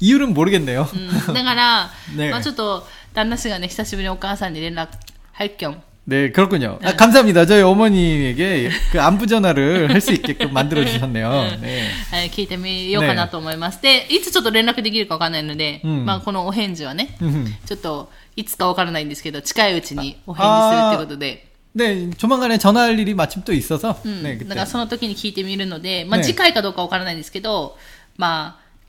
[0.00, 0.88] 이유는 모르겠네요.
[0.92, 4.88] うんだから、ねまあちょっと、旦那氏がね、久しぶりにお母さんに連絡、
[5.32, 5.82] はいきょん。
[6.08, 6.78] 네, 그렇군요.
[6.84, 7.46] 아, 감사합니다.
[7.46, 11.58] 저희 어머니에게 그 안부 전화를 할 수 있게끔 만들어 주셨네요.
[11.60, 11.88] 네.
[12.12, 13.82] はい聞いてみようかなと思います。
[13.82, 17.46] で、いつちょっと連絡できるかわかんないので、うんまあこのお返事はね、 음.
[17.66, 24.22] ちょっと、いつかわからないんですけど、近いうちにお返事するってことで、 네, 조만간에 전화할 일이 마침 또 있어서 うん。
[24.22, 24.48] 네, だ 그때.
[24.48, 27.76] からその時に聞いてみるので、まあね次回かどうかわからないんですけど、
[28.16, 28.59] まあ、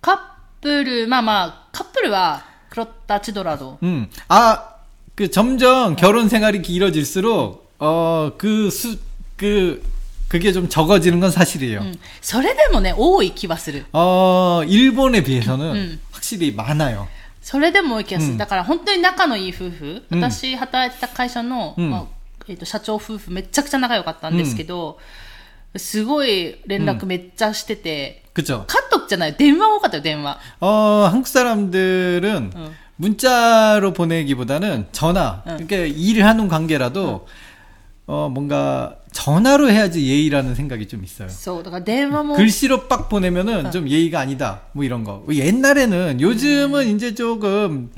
[0.00, 0.18] カッ
[0.60, 3.78] プル、まあまあ、カップルは、クロッタチドラド。
[3.82, 4.74] 음, 아,
[5.14, 8.98] 그 점점 결혼 생활이 길어질수록 어, 그 수,
[9.36, 9.82] 그
[10.28, 11.80] 그게 좀 적어지는 건 사실이에요.
[11.80, 11.98] うん。
[12.20, 13.84] それでもね、多い気はする。
[13.92, 16.00] 어, 일본에 비해서는 음.
[16.10, 17.08] 확실히 많아요.
[17.40, 18.32] それでも多い気がする。
[18.32, 22.04] うんだから本当に仲のいい夫婦、うん私働いてた会社の、うんまあ
[22.48, 24.98] えっと社長夫婦めちゃくちゃ仲良かったんですけど、
[25.76, 28.65] すごい連絡めっちゃしてて、 그죠.
[28.67, 29.35] 카톡잖아요.
[29.37, 30.37] 대화가 같아요, 대화.
[30.59, 32.71] 어, 한국 사람들은 어.
[32.95, 35.41] 문자로 보내기보다는 전화.
[35.45, 35.57] 어.
[35.57, 37.27] 그러니까 일을 하는 관계라도
[38.07, 41.27] 어, 뭔가 전화로 해야지 예의라는 생각이 좀 있어요.
[41.27, 44.61] 그러니까 글씨로 빡 보내면은 좀 예의가 아니다.
[44.73, 45.23] 뭐 이런 거.
[45.29, 46.95] 옛날에는 요즘은 음.
[46.95, 47.91] 이제 조금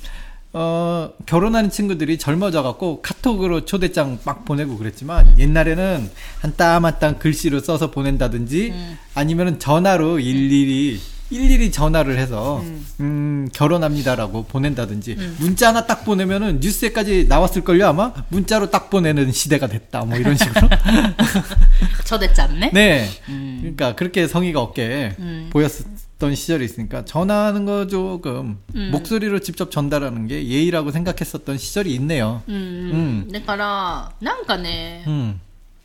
[0.55, 6.09] 어, 결혼하는 친구들이 젊어져갖고 카톡으로 초대장 막 보내고 그랬지만 옛날에는
[6.41, 8.97] 한 땀 한 땀 글씨로 써서 보낸다든지 음.
[9.15, 11.01] 아니면은 전화로 일일이
[11.31, 15.37] 일일이 전화를 해서 음, 음 결혼합니다라고 보낸다든지 음.
[15.39, 20.37] 문자 하나 딱 보내면은 뉴스에까지 나왔을 걸요 아마 문자로 딱 보내는 시대가 됐다 뭐 이런
[20.37, 20.67] 식으로
[22.05, 22.71] 초대짰네.
[22.73, 23.09] 네.
[23.29, 23.57] 음.
[23.61, 25.49] 그러니까 그렇게 성의가 없게 음.
[25.51, 25.71] 보였
[26.22, 28.90] 던 시절이 있으니까 전화하는 거 조금 음.
[28.90, 32.42] 목소리로 직접 전달하는 게 예의라고 생각했었던 시절이 있네요.
[32.48, 32.58] うん、う
[33.28, 35.40] んだから、なんかね、 음.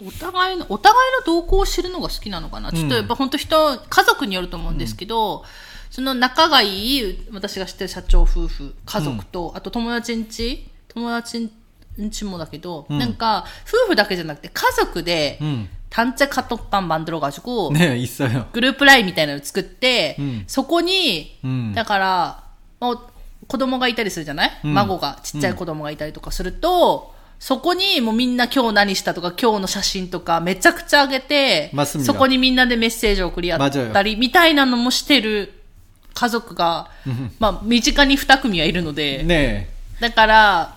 [0.06, 2.72] お互いの、お互いの動向を知るのが好きなのかな。
[2.72, 5.43] ちょっとやっぱ本当人、家族によると思うんですけど、
[5.91, 11.39] その仲がいい、私が知ってる社長夫婦、家族と、あと友達んち、友達
[12.01, 15.70] んちもだけど、なんか、夫婦だけじゃなくて家族で、 음.
[15.89, 18.47] 단체 카톡방 만들어가지고, 네, 있어요.
[18.51, 22.43] グループラインみたいなのを作って、うんそこに、うんだから、
[22.80, 22.99] もう
[23.47, 35.51] 子供がいたりするじゃない、うん孫が、ちっちゃい子供がいたりとかすると、そこにもうみんな今日何したとか今日の写真とかめちゃくちゃ上げて 맞습니다 そこにみんなでメッセージを送り合ったりみたいなのもしてる
[36.14, 36.89] 家族が、
[37.39, 39.68] まあ身近に2組はいるので、 네.
[39.99, 40.76] だから、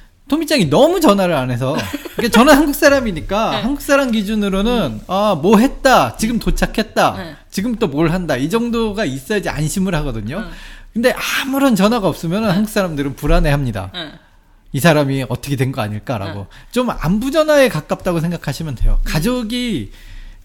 [0.31, 1.75] 토미짱이 너무 전화를 안 해서.
[2.15, 3.61] 그러니까 저는 한국 사람이니까 네.
[3.63, 6.15] 한국 사람 기준으로는 아, 뭐 했다.
[6.15, 7.15] 지금 도착했다.
[7.17, 7.35] 네.
[7.49, 8.37] 지금 또 뭘 한다.
[8.37, 10.37] 이 정도가 있어야지 안심을 하거든요.
[10.37, 10.49] 응.
[10.93, 11.13] 근데
[11.43, 13.91] 아무런 전화가 없으면 한국 사람들은 불안해 합니다.
[13.93, 16.47] うん。이 사람이 어떻게 된 거 아닐까라고.
[16.71, 18.99] 좀 안부 전화에 가깝다고 생각하시면 돼요.
[19.03, 19.91] 가족이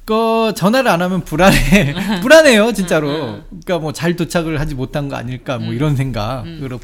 [0.05, 1.95] 그 전화를 안 하면 불안해.
[2.23, 3.41] 불안해요, 진짜로.
[3.51, 6.81] 그러니까 뭐 잘 도착을 하지 못한 거 아닐까 뭐 이런 생각으로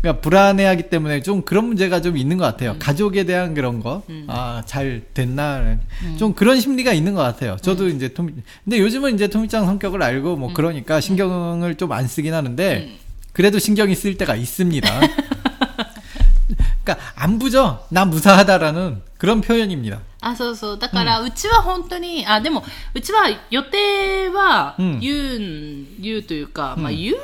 [0.00, 2.76] 그러니까 불안해하기 때문에 좀 그런 문제가 좀 있는 것 같아요.
[2.78, 5.78] 가족에 대한 그런 거, 아, 잘 됐나.
[6.18, 7.56] 좀 그런 심리가 있는 것 같아요.
[7.60, 8.32] 저도 이제 토미,
[8.64, 12.98] 근데 요즘은 이제 토미짱 성격을 알고 뭐 그러니까 신경을 좀 안 쓰긴 하는데,
[13.32, 14.88] 그래도 신경이 쓸 때가 있습니다.
[16.84, 17.84] 그러니까 안부죠.
[17.90, 20.00] 나 무사하다라는 그런 표현입니다.
[20.20, 20.78] あ、そうそう。
[20.78, 27.16] だから、うちは本当に、あ、でも、うちは予定はうん言うん、言うというか、まあ言う、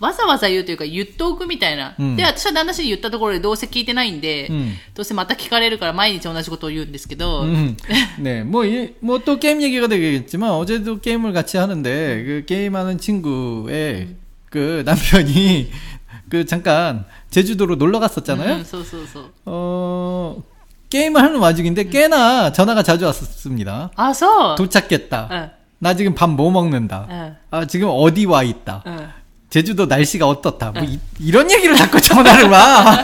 [0.00, 1.94] わざわざ言うというか言っておくみたいな。
[1.98, 7.76] うんで、私は旦那氏に言ったところでどうせ聞いてないんで、うんどうせまた聞かれるから毎日同じことを言うんですけど、 음,
[8.18, 14.16] 네, 뭐, 이, 뭐, 또 게임 얘기가 되겠지만, 어제도 게임을 같이 하는데, 그 게임하는 친구의
[14.50, 15.70] 그 남편이,
[16.28, 18.56] 그 잠깐, 제주도로 놀러 う 갔었잖아요?
[18.58, 19.24] んそうそうそう。
[19.46, 20.42] 어,
[20.90, 23.90] 게임을 하는 와중인데, 꽤나 전화가 자주 왔었습니다.
[23.94, 24.56] あ、そう。
[24.56, 25.28] 도착했다.
[25.30, 25.50] うん。
[25.78, 27.06] 나 지금 밥 뭐 먹는다.
[27.08, 27.36] うん。
[27.50, 28.82] 아, 지금 어디 와 있다.
[29.46, 29.46] うん。
[29.50, 30.70] 제주도 날씨가 어떻다.
[30.72, 30.82] 뭐,
[31.18, 32.98] 이, 런 얘기를 자꾸 전화를 와.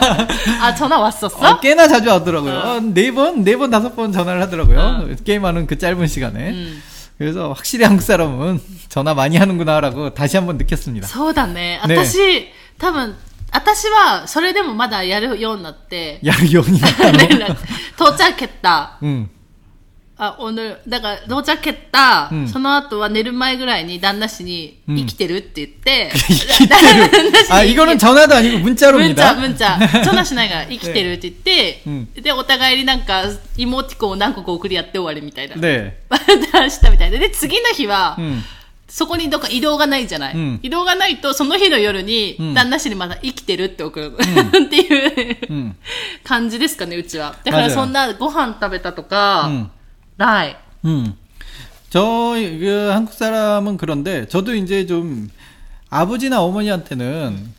[0.61, 1.37] あ、전화 왔었어?
[1.37, 2.53] 어, 꽤나 자주 하더라고요.
[2.53, 2.77] 어.
[2.77, 4.79] 어, 네 번, 네 번, 다섯 번 전화를 하더라고요.
[4.79, 5.07] 어.
[5.23, 6.49] 게임하는 그 짧은 시간에.
[6.49, 6.81] うん。
[7.19, 11.05] 그래서 확실히 한국 사람은 전화 많이 하는구나라고 다시 한번 느꼈습니다.
[11.07, 11.79] そうだね。
[11.85, 12.47] ね私、
[12.79, 13.15] 多分、
[13.51, 16.79] 私はそれでもまだやるようになって、 야르용이
[17.17, 17.55] 連絡
[17.97, 18.97] 到着った。
[19.03, 19.29] 응.
[20.21, 26.11] あ、おぬ、だから、到着った、うんその後は寝る前ぐらいに旦那氏に、うん生きてるって言って、
[27.49, 29.35] 아 이거는 전화도 아니고 むんちゃ、 문자로입니다.
[29.35, 33.23] むんちゃ、 전화しないから生きてるって言って、うんで、お互いになんか、
[33.55, 35.55] イモティコンを何個か送り合って終わりみたいな。
[35.55, 35.93] 네.
[36.69, 37.17] したみたいで。
[37.17, 38.41] で、次の日は、 음.
[38.89, 45.75] そこにどっか移動がないじゃない、うん移動がないと、その日の夜にうん、旦那氏にまた生きてるって送る、っていう、 음.
[46.25, 47.35] 感じですかね、うちは。
[47.45, 49.49] だから 맞아요 そんなご飯食べたとか、
[50.16, 50.54] 라이.
[50.84, 51.14] 음.
[51.90, 55.30] 저, 그, 한국 사람은 그런데, 저도 이제 좀,
[55.90, 57.52] 아버지나 어머니한테는,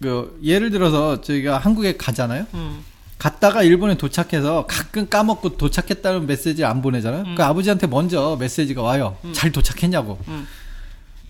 [0.00, 2.46] 그, 예를 들어서, 저희가 한국에 가잖아요?
[2.54, 2.84] 음.
[3.18, 7.24] 갔다가 일본에 도착해서 가끔 까먹고 도착했다는 메시지를 안 보내잖아요?
[7.26, 7.34] 음.
[7.34, 9.16] 그 아버지한테 먼저 메시지가 와요.
[9.24, 9.32] 음.
[9.34, 10.18] 잘 도착했냐고.
[10.28, 10.46] 음.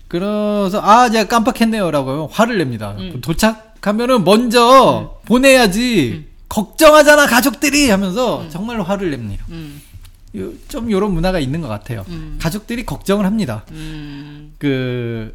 [0.07, 1.89] 그래서, 아, 제가 깜빡했네요.
[1.91, 2.95] 라고 화를 냅니다.
[2.97, 3.19] 음.
[3.21, 5.25] 도착하면은 먼저 음.
[5.25, 7.89] 보내야지, 걱정하잖아, 가족들이!
[7.89, 9.45] 하면서 정말 화를 냅니다.
[10.34, 10.40] うん。
[10.40, 12.04] 요- 좀 이런 문화가 있는 것 같아요.
[12.08, 12.38] 음.
[12.40, 13.64] 가족들이 걱정을 합니다.
[13.70, 14.52] うん。
[14.58, 15.34] 그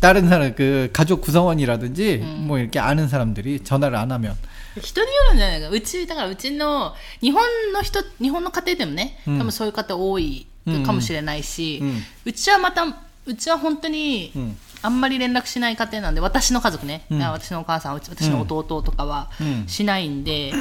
[0.00, 2.44] 다른 사람 그 가족 구성원이라든지 음.
[2.48, 4.36] 뭐 이렇게 아는 사람들이 전화를 안 하면
[4.80, 5.68] 人によるんじゃないか。
[5.68, 7.42] うち、だからうちの、日本
[7.74, 10.46] の人、日本の家庭でもね、うん多分そういう方多い
[10.86, 12.84] かもしれないし、うんうちはまた、
[13.26, 14.56] うちは本当に、 음.
[14.80, 20.52] あんまり連絡しない家庭なんで、私の家族ね、うん私のお母さん、うち私の弟とかはうんしないんで、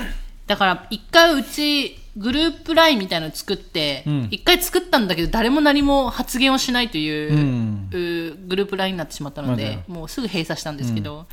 [0.45, 11.26] だから一回うち、 グループラインみたいなの作って、一、回作ったんだけど、誰も何も発言をしないという,、う、グループラインになってしまったので、もうすぐ閉鎖したんですけど、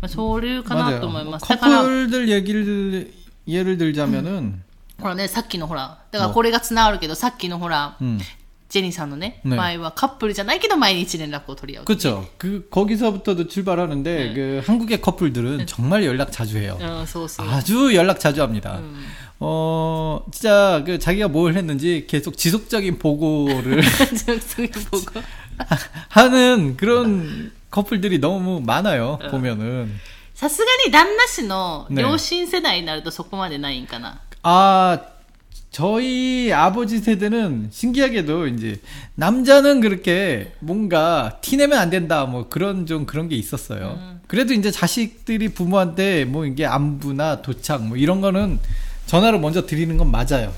[0.00, 1.46] まあ、それかなと思います。
[1.46, 2.52] カップルの얘 기、
[4.40, 4.64] ん、
[5.08, 7.96] らね、さっきのほら、だからこれがつがるけど、さっきのほら、
[8.68, 11.84] ジェニーさんのね、前はカップルじゃないけど、毎日連絡を取り合う。
[11.84, 12.24] 그렇 죠。
[12.70, 14.34] 거기서부터도 출발하는 데、
[19.43, 23.83] 어 진짜 그 자기가 뭘 했는지 계속 지속적인 보고를
[24.41, 25.21] そういう報告
[26.09, 29.19] 하는 그런 커플들이 너무 많아요.
[29.21, 29.29] 어.
[29.29, 29.89] 보면은
[30.33, 34.19] さすがに旦那氏のね両親世代になるとそこまでないんかな。
[34.41, 34.99] 아
[35.71, 38.81] 저희 아버지 세대는 신기하게도 이제
[39.15, 43.97] 남자는 그렇게 뭔가 티내면 안 된다 뭐 그런 좀 그런 게 있었어요.
[43.99, 44.21] 음.
[44.27, 48.59] 그래도 이제 자식들이 부모한테 뭐 이게 안부나 도착 뭐 이런 거는
[49.07, 50.51] 전화로 먼저 드리는 건 맞아요.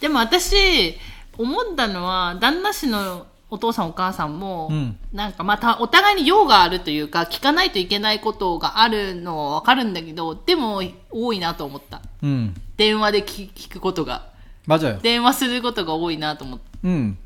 [0.00, 0.98] でも私、
[1.36, 12.00] 思ったのは、旦那氏のお父さんお母さんも、うんなんかまたお互いに用があるというか、聞かないといけないことがあるのはわかるんだけど、でも多いなと思った。
[12.22, 14.22] 음 電話で聞聞くことが。
[14.66, 15.00] 맞아요.
[15.02, 16.64] 電話することが多いなと思った。
[16.88, 17.16] 음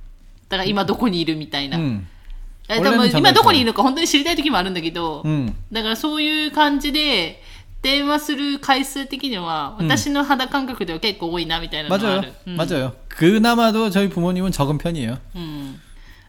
[0.48, 1.78] だから今どこにいるみたいな。
[1.78, 2.06] 음
[2.68, 7.40] えでも俺の今どこにいるか本当に知りたい時もあるんだけど、 음 だからそういう感じで、
[7.82, 12.22] 電話する回数的には、うん私の肌感覚では結構多いなみたいなのがあ 맞아요.
[12.22, 12.32] る。
[12.46, 12.92] うん 맞아요.
[13.08, 15.18] 그나마도 저희 부모님은 적은 편이에요.
[15.36, 15.80] うん。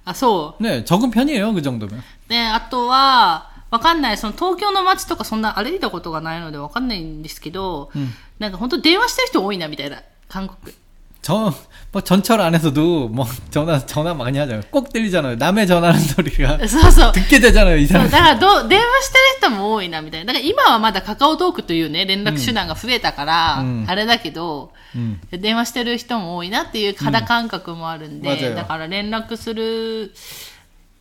[0.06, 0.64] あ、そう。
[0.64, 1.54] 네, 적은 편이에요.
[1.54, 2.02] 그 정도면.
[2.28, 4.18] で、あとは、わかんない。
[4.18, 10.02] その東京の街とかそんな歩いたことがないのでわかんないんですけど、うんなんか本当電話してる人多いなみたいな。
[10.28, 10.74] 韓国。
[11.22, 11.54] 저,
[11.93, 14.62] 뭐 전철 안에서도 뭐 전화 전화 많이 하잖아요.
[14.72, 15.36] 꼭 들리잖아요.
[15.38, 17.12] 남의 전화하는 소리가 そうそう。
[17.14, 17.78] 듣게 되잖아요.
[17.78, 18.10] 이 そう 사람.
[18.12, 20.34] だからどう、電話してる人も多いなみたいな。
[20.34, 25.20] だから今はまだカカオトークというね、連絡手段が増えたから、うんあれだけど、 음.
[25.32, 30.14] 電話してる人も多いなっていう肌感覚もあるんで、うん맞아요 だから連絡する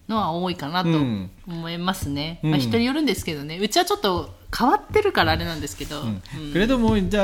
[0.09, 2.41] のは多いかなとうん思いますね。
[2.43, 3.59] うんまあ人によるんですけどね。
[3.59, 6.01] うちはちょっと変わってるからあれなんですけど。
[6.03, 6.23] 음.
[6.35, 7.19] うん 그래도 뭐 이제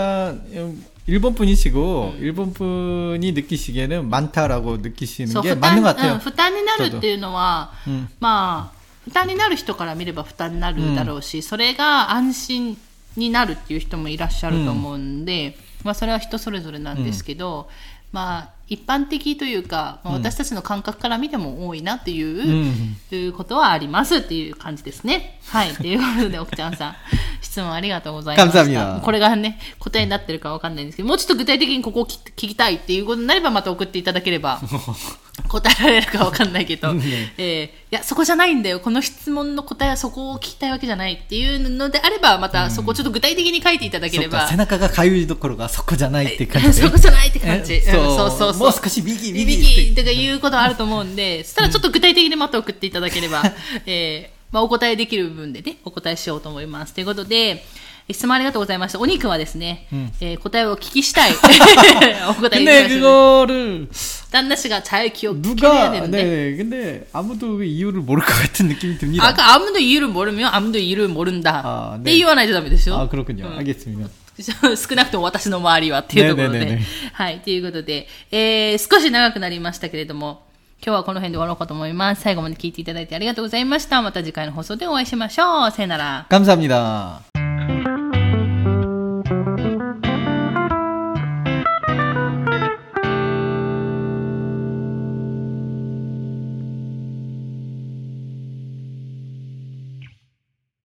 [1.08, 6.12] 일본 분이시고 일본 분이 느끼시기에는 많다라고 느끼시는 そう 게 負 맞는 担 것 같아요.
[6.14, 8.08] うん負担になるっていうのは、 음.
[8.20, 12.78] まあ、負担になる人から見れば負担になるだろうし、それが安心
[13.16, 17.68] になるっていう人もいらっしゃると思うんで、まあ、それは人それぞれなんですけど、
[18.11, 25.39] まあ、一般的というか、まあ、私たちの感覚から見ても多いなという,、いうことはありますっていう感じですね。
[25.47, 25.73] はい。
[25.73, 26.95] ということで、奥ちゃんさん、
[27.41, 29.01] 質問ありがとうございました。
[29.01, 34.61] これがね、答えになってるかわかんないんですけど、もうちょっと具体的にここを聞きたいっていうことになれば、また送っていただければ。
[35.47, 36.89] 答えられるかわかんないけど、
[37.37, 38.79] えーいや、そこじゃないんだよ。
[38.79, 44.41] この質問の答えはそこを聞きたいわけじゃないっていうのであれば、またそこをちょっと具体的に書いていただければ。
[44.41, 47.73] そっか背中がかゆいところがそこじゃないって感じそこじゃないって感じ。
[47.73, 48.59] えうんそうそうそう。
[48.59, 53.43] もう少し右右右とかいうことはあると思うんで、そしたらちょっと具体的にまた送っていただければ、
[53.87, 56.93] えーまあ、お答えできる部分でね、お答えしようと思います。
[56.93, 57.65] ということで、
[58.10, 59.00] 質問ありがとうございました。
[59.00, 59.86] お肉はですね、
[60.20, 61.32] えー答えをお聞きしたい。
[62.28, 63.88] お答えいただ 근데 きました 그거를
[64.30, 66.24] 旦那氏が잘 기억 해야 누가 되는데.
[66.24, 69.26] 네 근데 아무도 그 이유를 모를 것 같은 느낌이 듭니다.
[69.26, 71.62] 아까 아무도 이유를 모르면 아무도 이유를 모른다.
[71.64, 72.00] 아, 네.
[72.00, 72.96] って言わないとダメですよ。
[72.96, 73.56] 아 그렇군요.
[73.56, 74.08] 알겠습니다.
[74.36, 76.58] 少 なくとも私の周りはっていうところで。
[76.58, 80.42] ねねねねはい、ということで、えー、少し長くなりましたけれども、
[80.84, 82.22] 今日はこの辺で終わろうかと思います。
[82.22, 84.02] 最後まで聞いていただいてありがとうございました。
[84.02, 85.70] また次回の放送でお会いしましょう。
[85.70, 86.26] さよなら。
[86.28, 87.27] 감사합니다.